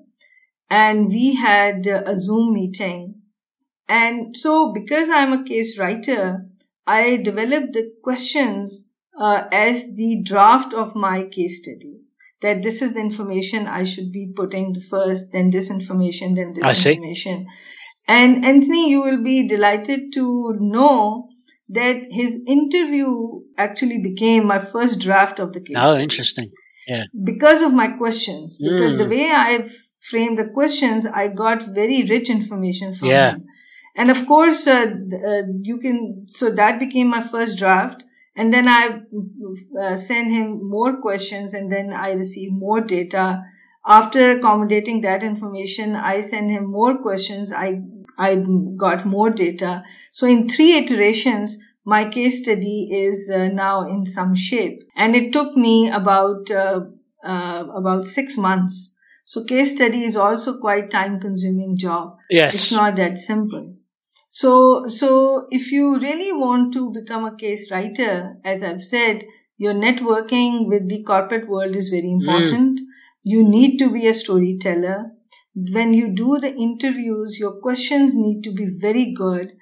and 0.69 1.07
we 1.07 1.35
had 1.35 1.85
a 1.87 2.17
Zoom 2.17 2.53
meeting. 2.53 3.15
And 3.87 4.35
so 4.35 4.71
because 4.73 5.09
I'm 5.09 5.33
a 5.33 5.43
case 5.43 5.77
writer, 5.77 6.45
I 6.87 7.17
developed 7.17 7.73
the 7.73 7.91
questions 8.03 8.89
uh, 9.19 9.43
as 9.51 9.93
the 9.95 10.21
draft 10.23 10.73
of 10.73 10.95
my 10.95 11.25
case 11.25 11.61
study. 11.61 11.99
That 12.41 12.61
this 12.61 12.81
is 12.81 12.95
the 12.95 12.99
information 12.99 13.67
I 13.67 13.85
should 13.85 14.11
be 14.11 14.33
putting 14.35 14.73
the 14.73 14.81
first, 14.81 15.31
then 15.31 15.49
this 15.49 15.69
information, 15.69 16.35
then 16.35 16.53
this 16.53 16.85
I 16.85 16.91
information. 16.91 17.47
See. 17.49 18.03
And 18.09 18.43
Anthony, 18.43 18.89
you 18.89 19.01
will 19.01 19.23
be 19.23 19.47
delighted 19.47 20.11
to 20.13 20.57
know 20.59 21.29
that 21.69 22.03
his 22.09 22.41
interview 22.45 23.39
actually 23.57 24.01
became 24.01 24.45
my 24.45 24.59
first 24.59 24.99
draft 24.99 25.39
of 25.39 25.53
the 25.53 25.61
case. 25.61 25.77
Oh, 25.77 25.93
study. 25.93 26.03
interesting. 26.03 26.51
Yeah. 26.87 27.03
Because 27.23 27.61
of 27.61 27.73
my 27.73 27.87
questions. 27.89 28.57
Because 28.57 28.91
mm. 28.91 28.97
the 28.97 29.07
way 29.07 29.31
I've 29.31 29.73
framed 30.03 30.37
the 30.37 30.49
questions, 30.49 31.05
I 31.05 31.29
got 31.29 31.63
very 31.63 32.03
rich 32.03 32.29
information 32.29 32.93
from 32.93 33.07
yeah. 33.07 33.31
him. 33.35 33.45
And 33.95 34.11
of 34.11 34.27
course, 34.27 34.67
uh, 34.67 34.91
uh, 35.27 35.41
you 35.61 35.77
can, 35.77 36.27
so 36.29 36.49
that 36.49 36.79
became 36.79 37.07
my 37.07 37.21
first 37.21 37.57
draft. 37.57 38.03
And 38.35 38.53
then 38.53 38.67
I 38.67 39.01
uh, 39.79 39.95
send 39.95 40.31
him 40.31 40.67
more 40.67 40.99
questions 40.99 41.53
and 41.53 41.71
then 41.71 41.93
I 41.93 42.13
receive 42.13 42.51
more 42.51 42.81
data. 42.81 43.43
After 43.85 44.31
accommodating 44.31 45.01
that 45.01 45.23
information, 45.23 45.95
I 45.95 46.21
send 46.21 46.49
him 46.49 46.65
more 46.65 46.97
questions. 46.97 47.51
I, 47.51 47.81
I 48.17 48.43
got 48.75 49.05
more 49.05 49.29
data. 49.29 49.83
So 50.11 50.27
in 50.27 50.49
three 50.49 50.73
iterations, 50.77 51.57
my 51.85 52.09
case 52.09 52.41
study 52.41 52.89
is 52.91 53.29
uh, 53.29 53.49
now 53.49 53.87
in 53.87 54.05
some 54.05 54.35
shape 54.35 54.83
and 54.95 55.15
it 55.15 55.31
took 55.31 55.55
me 55.55 55.89
about, 55.91 56.49
uh, 56.49 56.81
uh, 57.23 57.67
about 57.73 58.05
six 58.05 58.37
months. 58.37 58.97
So 59.25 59.43
case 59.45 59.75
study 59.75 60.03
is 60.03 60.17
also 60.17 60.59
quite 60.59 60.91
time 60.91 61.19
consuming 61.19 61.77
job. 61.77 62.17
Yes. 62.29 62.55
It's 62.55 62.71
not 62.71 62.95
that 62.97 63.17
simple. 63.17 63.67
So, 64.29 64.87
so 64.87 65.47
if 65.51 65.71
you 65.71 65.99
really 65.99 66.31
want 66.31 66.73
to 66.73 66.91
become 66.91 67.25
a 67.25 67.35
case 67.35 67.69
writer, 67.71 68.37
as 68.43 68.63
I've 68.63 68.81
said, 68.81 69.25
your 69.57 69.73
networking 69.73 70.67
with 70.67 70.89
the 70.89 71.03
corporate 71.03 71.47
world 71.47 71.75
is 71.75 71.89
very 71.89 72.11
important. 72.11 72.79
Mm. 72.79 72.83
You 73.23 73.47
need 73.47 73.77
to 73.77 73.91
be 73.91 74.07
a 74.07 74.13
storyteller. 74.13 75.11
When 75.55 75.93
you 75.93 76.13
do 76.13 76.39
the 76.39 76.53
interviews, 76.53 77.37
your 77.39 77.61
questions 77.61 78.15
need 78.15 78.43
to 78.43 78.51
be 78.51 78.65
very 78.81 79.13
good. 79.13 79.53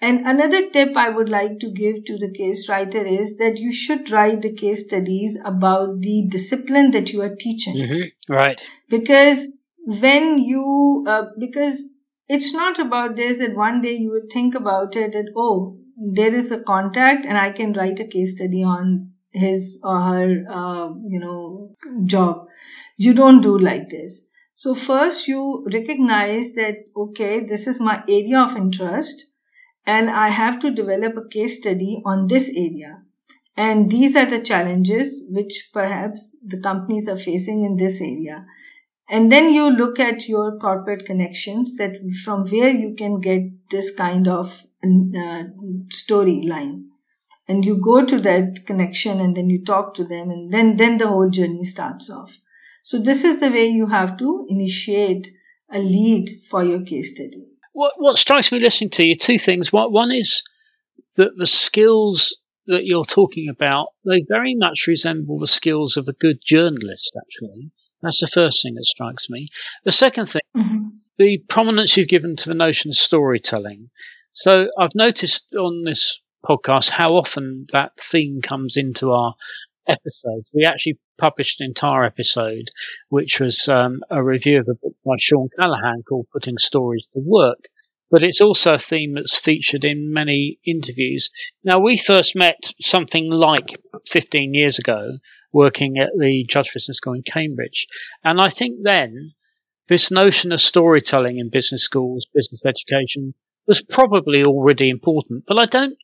And 0.00 0.20
another 0.20 0.70
tip 0.70 0.96
I 0.96 1.08
would 1.10 1.28
like 1.28 1.58
to 1.60 1.70
give 1.70 2.04
to 2.04 2.16
the 2.16 2.30
case 2.30 2.68
writer 2.68 3.04
is 3.04 3.36
that 3.38 3.58
you 3.58 3.72
should 3.72 4.10
write 4.10 4.42
the 4.42 4.52
case 4.52 4.84
studies 4.84 5.36
about 5.44 6.00
the 6.02 6.26
discipline 6.28 6.92
that 6.92 7.12
you 7.12 7.20
are 7.22 7.34
teaching. 7.34 7.76
Mm-hmm. 7.76 8.32
Right. 8.32 8.62
Because 8.88 9.48
when 9.84 10.38
you, 10.38 11.04
uh, 11.08 11.24
because 11.38 11.84
it's 12.28 12.52
not 12.52 12.78
about 12.78 13.16
this 13.16 13.38
that 13.38 13.56
one 13.56 13.80
day 13.80 13.94
you 13.94 14.12
will 14.12 14.28
think 14.32 14.54
about 14.54 14.94
it 14.94 15.12
that, 15.12 15.32
oh, 15.36 15.78
there 15.96 16.32
is 16.32 16.52
a 16.52 16.62
contact 16.62 17.24
and 17.26 17.36
I 17.36 17.50
can 17.50 17.72
write 17.72 17.98
a 17.98 18.06
case 18.06 18.36
study 18.36 18.62
on 18.62 19.10
his 19.32 19.80
or 19.82 20.00
her, 20.00 20.44
uh, 20.48 20.90
you 21.08 21.18
know, 21.18 21.74
job. 22.04 22.46
You 22.96 23.14
don't 23.14 23.40
do 23.40 23.58
like 23.58 23.88
this. 23.88 24.26
So 24.54 24.74
first 24.74 25.26
you 25.26 25.66
recognize 25.72 26.54
that, 26.54 26.84
okay, 26.96 27.40
this 27.40 27.66
is 27.66 27.80
my 27.80 28.04
area 28.08 28.40
of 28.40 28.56
interest 28.56 29.27
and 29.88 30.10
I 30.10 30.28
have 30.28 30.58
to 30.58 30.70
develop 30.70 31.16
a 31.16 31.26
case 31.26 31.56
study 31.56 32.02
on 32.04 32.26
this 32.26 32.50
area. 32.50 33.04
And 33.56 33.90
these 33.90 34.14
are 34.16 34.26
the 34.26 34.38
challenges 34.38 35.22
which 35.30 35.70
perhaps 35.72 36.36
the 36.44 36.60
companies 36.60 37.08
are 37.08 37.16
facing 37.16 37.64
in 37.64 37.78
this 37.78 37.98
area. 38.02 38.44
And 39.08 39.32
then 39.32 39.50
you 39.54 39.70
look 39.70 39.98
at 39.98 40.28
your 40.28 40.58
corporate 40.58 41.06
connections 41.06 41.78
that 41.78 41.96
from 42.22 42.44
where 42.44 42.68
you 42.68 42.94
can 42.94 43.18
get 43.18 43.40
this 43.70 43.90
kind 43.94 44.28
of 44.28 44.64
uh, 44.84 45.44
storyline. 45.88 46.84
And 47.48 47.64
you 47.64 47.80
go 47.82 48.04
to 48.04 48.20
that 48.20 48.66
connection 48.66 49.20
and 49.20 49.34
then 49.34 49.48
you 49.48 49.64
talk 49.64 49.94
to 49.94 50.04
them 50.04 50.28
and 50.28 50.52
then, 50.52 50.76
then 50.76 50.98
the 50.98 51.08
whole 51.08 51.30
journey 51.30 51.64
starts 51.64 52.10
off. 52.10 52.40
So 52.82 53.00
this 53.00 53.24
is 53.24 53.40
the 53.40 53.50
way 53.50 53.66
you 53.68 53.86
have 53.86 54.18
to 54.18 54.46
initiate 54.50 55.30
a 55.72 55.78
lead 55.78 56.28
for 56.42 56.62
your 56.62 56.84
case 56.84 57.14
study. 57.14 57.47
What, 57.78 57.92
what 57.96 58.18
strikes 58.18 58.50
me 58.50 58.58
listening 58.58 58.90
to 58.90 59.06
you, 59.06 59.14
two 59.14 59.38
things. 59.38 59.72
One 59.72 60.10
is 60.10 60.42
that 61.14 61.36
the 61.36 61.46
skills 61.46 62.36
that 62.66 62.84
you're 62.84 63.04
talking 63.04 63.50
about, 63.50 63.90
they 64.04 64.24
very 64.28 64.56
much 64.56 64.88
resemble 64.88 65.38
the 65.38 65.46
skills 65.46 65.96
of 65.96 66.08
a 66.08 66.12
good 66.12 66.40
journalist, 66.44 67.16
actually. 67.16 67.70
That's 68.02 68.18
the 68.18 68.26
first 68.26 68.64
thing 68.64 68.74
that 68.74 68.84
strikes 68.84 69.30
me. 69.30 69.46
The 69.84 69.92
second 69.92 70.26
thing, 70.26 70.42
mm-hmm. 70.56 70.88
the 71.18 71.38
prominence 71.48 71.96
you've 71.96 72.08
given 72.08 72.34
to 72.34 72.48
the 72.48 72.56
notion 72.56 72.90
of 72.90 72.96
storytelling. 72.96 73.90
So 74.32 74.70
I've 74.76 74.96
noticed 74.96 75.54
on 75.54 75.84
this 75.84 76.20
podcast 76.44 76.90
how 76.90 77.10
often 77.10 77.66
that 77.72 77.92
theme 77.96 78.42
comes 78.42 78.76
into 78.76 79.12
our 79.12 79.36
episodes. 79.86 80.48
We 80.52 80.64
actually 80.64 80.98
published 81.18 81.60
an 81.60 81.66
entire 81.66 82.04
episode, 82.04 82.70
which 83.08 83.40
was 83.40 83.68
um, 83.68 84.02
a 84.08 84.22
review 84.22 84.60
of 84.60 84.66
the 84.66 84.76
book 84.80 84.94
by 85.04 85.16
Shawn 85.18 85.48
Callahan 85.58 86.02
called 86.08 86.28
Putting 86.32 86.58
Stories 86.58 87.08
to 87.12 87.20
Work. 87.24 87.68
But 88.10 88.22
it's 88.22 88.40
also 88.40 88.74
a 88.74 88.78
theme 88.78 89.14
that's 89.14 89.36
featured 89.36 89.84
in 89.84 90.12
many 90.14 90.58
interviews. 90.64 91.30
Now, 91.62 91.80
we 91.80 91.98
first 91.98 92.34
met 92.34 92.72
something 92.80 93.30
like 93.30 93.78
15 94.06 94.54
years 94.54 94.78
ago 94.78 95.18
working 95.52 95.98
at 95.98 96.10
the 96.18 96.44
Judge 96.48 96.72
Business 96.72 96.96
School 96.98 97.14
in 97.14 97.22
Cambridge. 97.22 97.86
And 98.24 98.40
I 98.40 98.48
think 98.48 98.78
then 98.82 99.34
this 99.88 100.10
notion 100.10 100.52
of 100.52 100.60
storytelling 100.60 101.38
in 101.38 101.50
business 101.50 101.82
schools, 101.82 102.26
business 102.32 102.64
education 102.64 103.34
was 103.66 103.82
probably 103.82 104.44
already 104.44 104.88
important, 104.88 105.44
but 105.46 105.58
I 105.58 105.66
don't, 105.66 105.96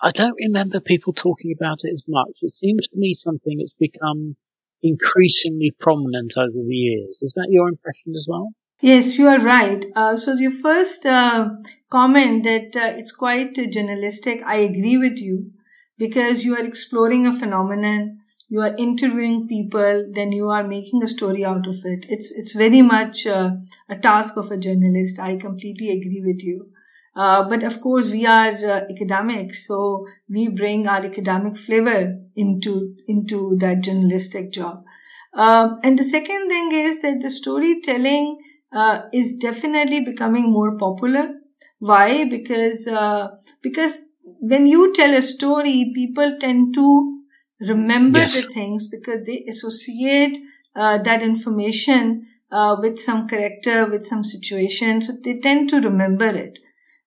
I 0.00 0.10
don't 0.10 0.36
remember 0.38 0.80
people 0.80 1.12
talking 1.12 1.54
about 1.58 1.78
it 1.84 1.92
as 1.92 2.04
much. 2.06 2.36
It 2.42 2.52
seems 2.52 2.88
to 2.88 2.98
me 2.98 3.14
something 3.14 3.58
that's 3.58 3.72
become 3.72 4.36
increasingly 4.82 5.74
prominent 5.78 6.34
over 6.36 6.50
the 6.66 6.74
years. 6.74 7.18
Is 7.22 7.32
that 7.34 7.48
your 7.50 7.68
impression 7.68 8.14
as 8.16 8.26
well? 8.28 8.50
Yes, 8.80 9.16
you 9.16 9.26
are 9.26 9.40
right. 9.40 9.84
Uh, 9.94 10.16
so 10.16 10.34
your 10.34 10.50
first 10.50 11.06
uh, 11.06 11.48
comment 11.90 12.44
that 12.44 12.76
uh, 12.76 12.96
it's 12.98 13.12
quite 13.12 13.54
journalistic, 13.54 14.42
I 14.44 14.56
agree 14.56 14.98
with 14.98 15.18
you 15.18 15.52
because 15.98 16.44
you 16.44 16.54
are 16.54 16.64
exploring 16.64 17.26
a 17.26 17.32
phenomenon 17.32 18.20
you 18.48 18.60
are 18.60 18.74
interviewing 18.78 19.48
people, 19.48 20.08
then 20.12 20.32
you 20.32 20.48
are 20.50 20.66
making 20.66 21.02
a 21.02 21.08
story 21.08 21.44
out 21.44 21.66
of 21.66 21.76
it. 21.84 22.06
It's 22.08 22.30
it's 22.30 22.52
very 22.52 22.82
much 22.82 23.26
uh, 23.26 23.56
a 23.88 23.96
task 23.96 24.36
of 24.36 24.50
a 24.50 24.56
journalist. 24.56 25.18
I 25.18 25.36
completely 25.36 25.90
agree 25.90 26.22
with 26.24 26.42
you. 26.44 26.70
Uh, 27.16 27.48
but 27.48 27.62
of 27.62 27.80
course, 27.80 28.10
we 28.10 28.26
are 28.26 28.52
uh, 28.52 28.82
academics, 28.90 29.66
so 29.66 30.06
we 30.28 30.48
bring 30.48 30.86
our 30.86 31.04
academic 31.04 31.56
flavor 31.56 32.18
into 32.36 32.94
into 33.08 33.56
that 33.58 33.80
journalistic 33.80 34.52
job. 34.52 34.84
Um, 35.32 35.76
and 35.82 35.98
the 35.98 36.04
second 36.04 36.48
thing 36.48 36.72
is 36.72 37.00
that 37.02 37.22
the 37.22 37.30
storytelling 37.30 38.38
uh, 38.70 39.00
is 39.14 39.34
definitely 39.36 40.00
becoming 40.04 40.52
more 40.52 40.76
popular. 40.76 41.30
Why? 41.78 42.28
Because 42.28 42.86
uh, 42.86 43.28
because 43.62 43.98
when 44.40 44.66
you 44.66 44.94
tell 44.94 45.14
a 45.14 45.22
story, 45.22 45.92
people 45.94 46.36
tend 46.38 46.74
to 46.74 47.22
remember 47.60 48.18
yes. 48.18 48.42
the 48.42 48.50
things 48.50 48.88
because 48.88 49.24
they 49.26 49.44
associate 49.48 50.38
uh, 50.74 50.98
that 50.98 51.22
information 51.22 52.26
uh, 52.52 52.76
with 52.78 52.98
some 52.98 53.26
character, 53.26 53.86
with 53.86 54.06
some 54.06 54.22
situation. 54.22 55.00
So 55.00 55.14
they 55.22 55.38
tend 55.38 55.70
to 55.70 55.80
remember 55.80 56.26
it. 56.26 56.58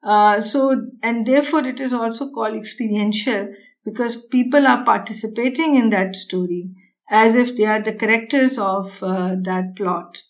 Uh, 0.04 0.40
so, 0.40 0.88
and 1.04 1.26
therefore 1.26 1.66
it 1.66 1.80
is 1.80 1.94
also 1.94 2.32
called 2.32 2.56
experiential 2.56 3.54
because 3.84 4.26
people 4.28 4.66
are 4.66 4.84
participating 4.86 5.76
in 5.76 5.90
that 5.90 6.16
story 6.16 6.72
as 7.10 7.36
if 7.36 7.58
they 7.58 7.66
are 7.66 7.82
the 7.82 7.94
characters 7.94 8.58
of 8.58 9.02
uh, 9.04 9.36
that 9.42 9.76
plot. 9.76 10.24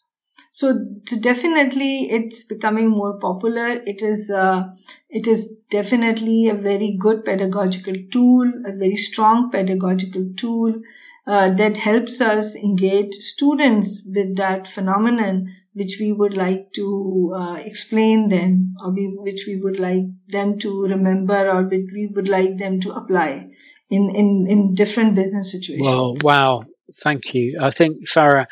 So 0.51 0.85
definitely 1.21 2.03
it's 2.11 2.43
becoming 2.43 2.89
more 2.89 3.19
popular. 3.19 3.81
It 3.85 4.01
is, 4.01 4.29
uh, 4.31 4.73
it 5.09 5.27
is 5.27 5.57
definitely 5.69 6.49
a 6.49 6.53
very 6.53 6.95
good 6.99 7.23
pedagogical 7.25 7.95
tool, 8.11 8.51
a 8.65 8.75
very 8.75 8.95
strong 8.95 9.49
pedagogical 9.51 10.33
tool 10.35 10.81
uh, 11.27 11.49
that 11.51 11.77
helps 11.77 12.19
us 12.21 12.55
engage 12.55 13.13
students 13.15 14.01
with 14.05 14.35
that 14.37 14.67
phenomenon 14.67 15.55
which 15.73 15.97
we 15.99 16.11
would 16.11 16.35
like 16.35 16.73
to 16.73 17.33
uh, 17.35 17.57
explain 17.63 18.29
them 18.29 18.73
or 18.83 18.91
we, 18.91 19.07
which 19.17 19.45
we 19.47 19.55
would 19.55 19.79
like 19.79 20.05
them 20.27 20.57
to 20.59 20.83
remember 20.83 21.49
or 21.49 21.63
which 21.63 21.89
we 21.93 22.09
would 22.13 22.27
like 22.27 22.57
them 22.57 22.79
to 22.79 22.91
apply 22.91 23.49
in, 23.89 24.09
in, 24.15 24.45
in 24.47 24.73
different 24.73 25.15
business 25.15 25.51
situations. 25.51 25.87
Well, 25.87 26.15
wow. 26.21 26.65
Thank 26.91 27.35
you. 27.35 27.59
I 27.61 27.69
think, 27.69 28.07
Farrah, 28.09 28.47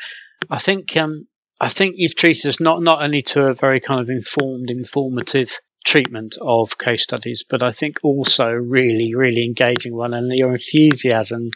I 0.48 0.58
think 0.58 0.96
um, 0.96 1.26
I 1.60 1.68
think 1.68 1.96
you've 1.98 2.14
treated 2.14 2.48
us 2.48 2.60
not, 2.60 2.82
not 2.82 3.02
only 3.02 3.22
to 3.22 3.46
a 3.46 3.54
very 3.54 3.80
kind 3.80 4.00
of 4.00 4.10
informed, 4.10 4.70
informative 4.70 5.58
treatment 5.84 6.36
of 6.40 6.78
case 6.78 7.02
studies, 7.02 7.44
but 7.48 7.62
I 7.62 7.72
think 7.72 7.98
also 8.02 8.52
really, 8.52 9.14
really 9.14 9.44
engaging 9.44 9.94
one. 9.96 10.14
And 10.14 10.30
your 10.32 10.52
enthusiasm, 10.52 11.50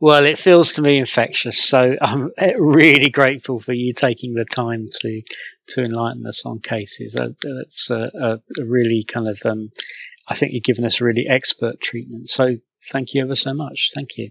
well, 0.00 0.24
it 0.24 0.38
feels 0.38 0.74
to 0.74 0.82
me 0.82 0.98
infectious. 0.98 1.62
So 1.62 1.96
I'm 2.00 2.30
really 2.58 3.10
grateful 3.10 3.60
for 3.60 3.72
you 3.72 3.92
taking 3.92 4.34
the 4.34 4.44
time 4.44 4.86
to 5.00 5.22
to 5.68 5.84
enlighten 5.84 6.26
us 6.26 6.44
on 6.44 6.60
cases. 6.60 7.16
Uh, 7.16 7.28
that's 7.42 7.90
a, 7.90 8.38
a, 8.58 8.64
really 8.64 9.04
kind 9.04 9.28
of, 9.28 9.40
um, 9.46 9.70
I 10.28 10.34
think 10.34 10.52
you've 10.52 10.62
given 10.62 10.84
us 10.84 11.00
really 11.00 11.26
expert 11.26 11.80
treatment. 11.80 12.28
So 12.28 12.56
thank 12.90 13.14
you 13.14 13.22
ever 13.22 13.34
so 13.34 13.54
much. 13.54 13.90
Thank 13.94 14.18
you. 14.18 14.30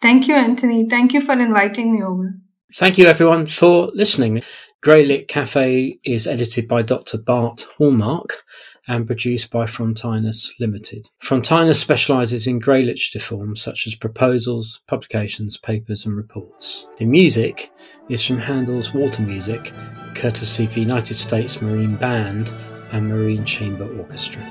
Thank 0.00 0.26
you, 0.26 0.34
Anthony. 0.34 0.88
Thank 0.88 1.12
you 1.12 1.20
for 1.20 1.32
inviting 1.32 1.92
me 1.92 2.02
over. 2.02 2.34
Thank 2.74 2.98
you, 2.98 3.06
everyone, 3.06 3.46
for 3.46 3.92
listening. 3.94 4.42
Grey 4.82 5.06
Lit 5.06 5.28
Cafe 5.28 5.98
is 6.04 6.26
edited 6.26 6.66
by 6.66 6.82
Dr. 6.82 7.18
Bart 7.18 7.66
Hallmark 7.78 8.42
and 8.88 9.06
produced 9.06 9.50
by 9.50 9.64
Frontinus 9.64 10.52
Limited. 10.60 11.08
Frontinus 11.22 11.80
specialises 11.80 12.46
in 12.46 12.58
grey 12.58 12.82
literature 12.82 13.20
forms 13.20 13.62
such 13.62 13.86
as 13.86 13.94
proposals, 13.94 14.80
publications, 14.86 15.56
papers, 15.56 16.04
and 16.06 16.16
reports. 16.16 16.86
The 16.98 17.06
music 17.06 17.70
is 18.08 18.24
from 18.24 18.38
Handel's 18.38 18.92
Water 18.92 19.22
Music, 19.22 19.72
courtesy 20.14 20.64
of 20.64 20.74
the 20.74 20.80
United 20.80 21.14
States 21.14 21.62
Marine 21.62 21.96
Band 21.96 22.54
and 22.92 23.08
Marine 23.08 23.44
Chamber 23.44 23.86
Orchestra. 23.98 24.42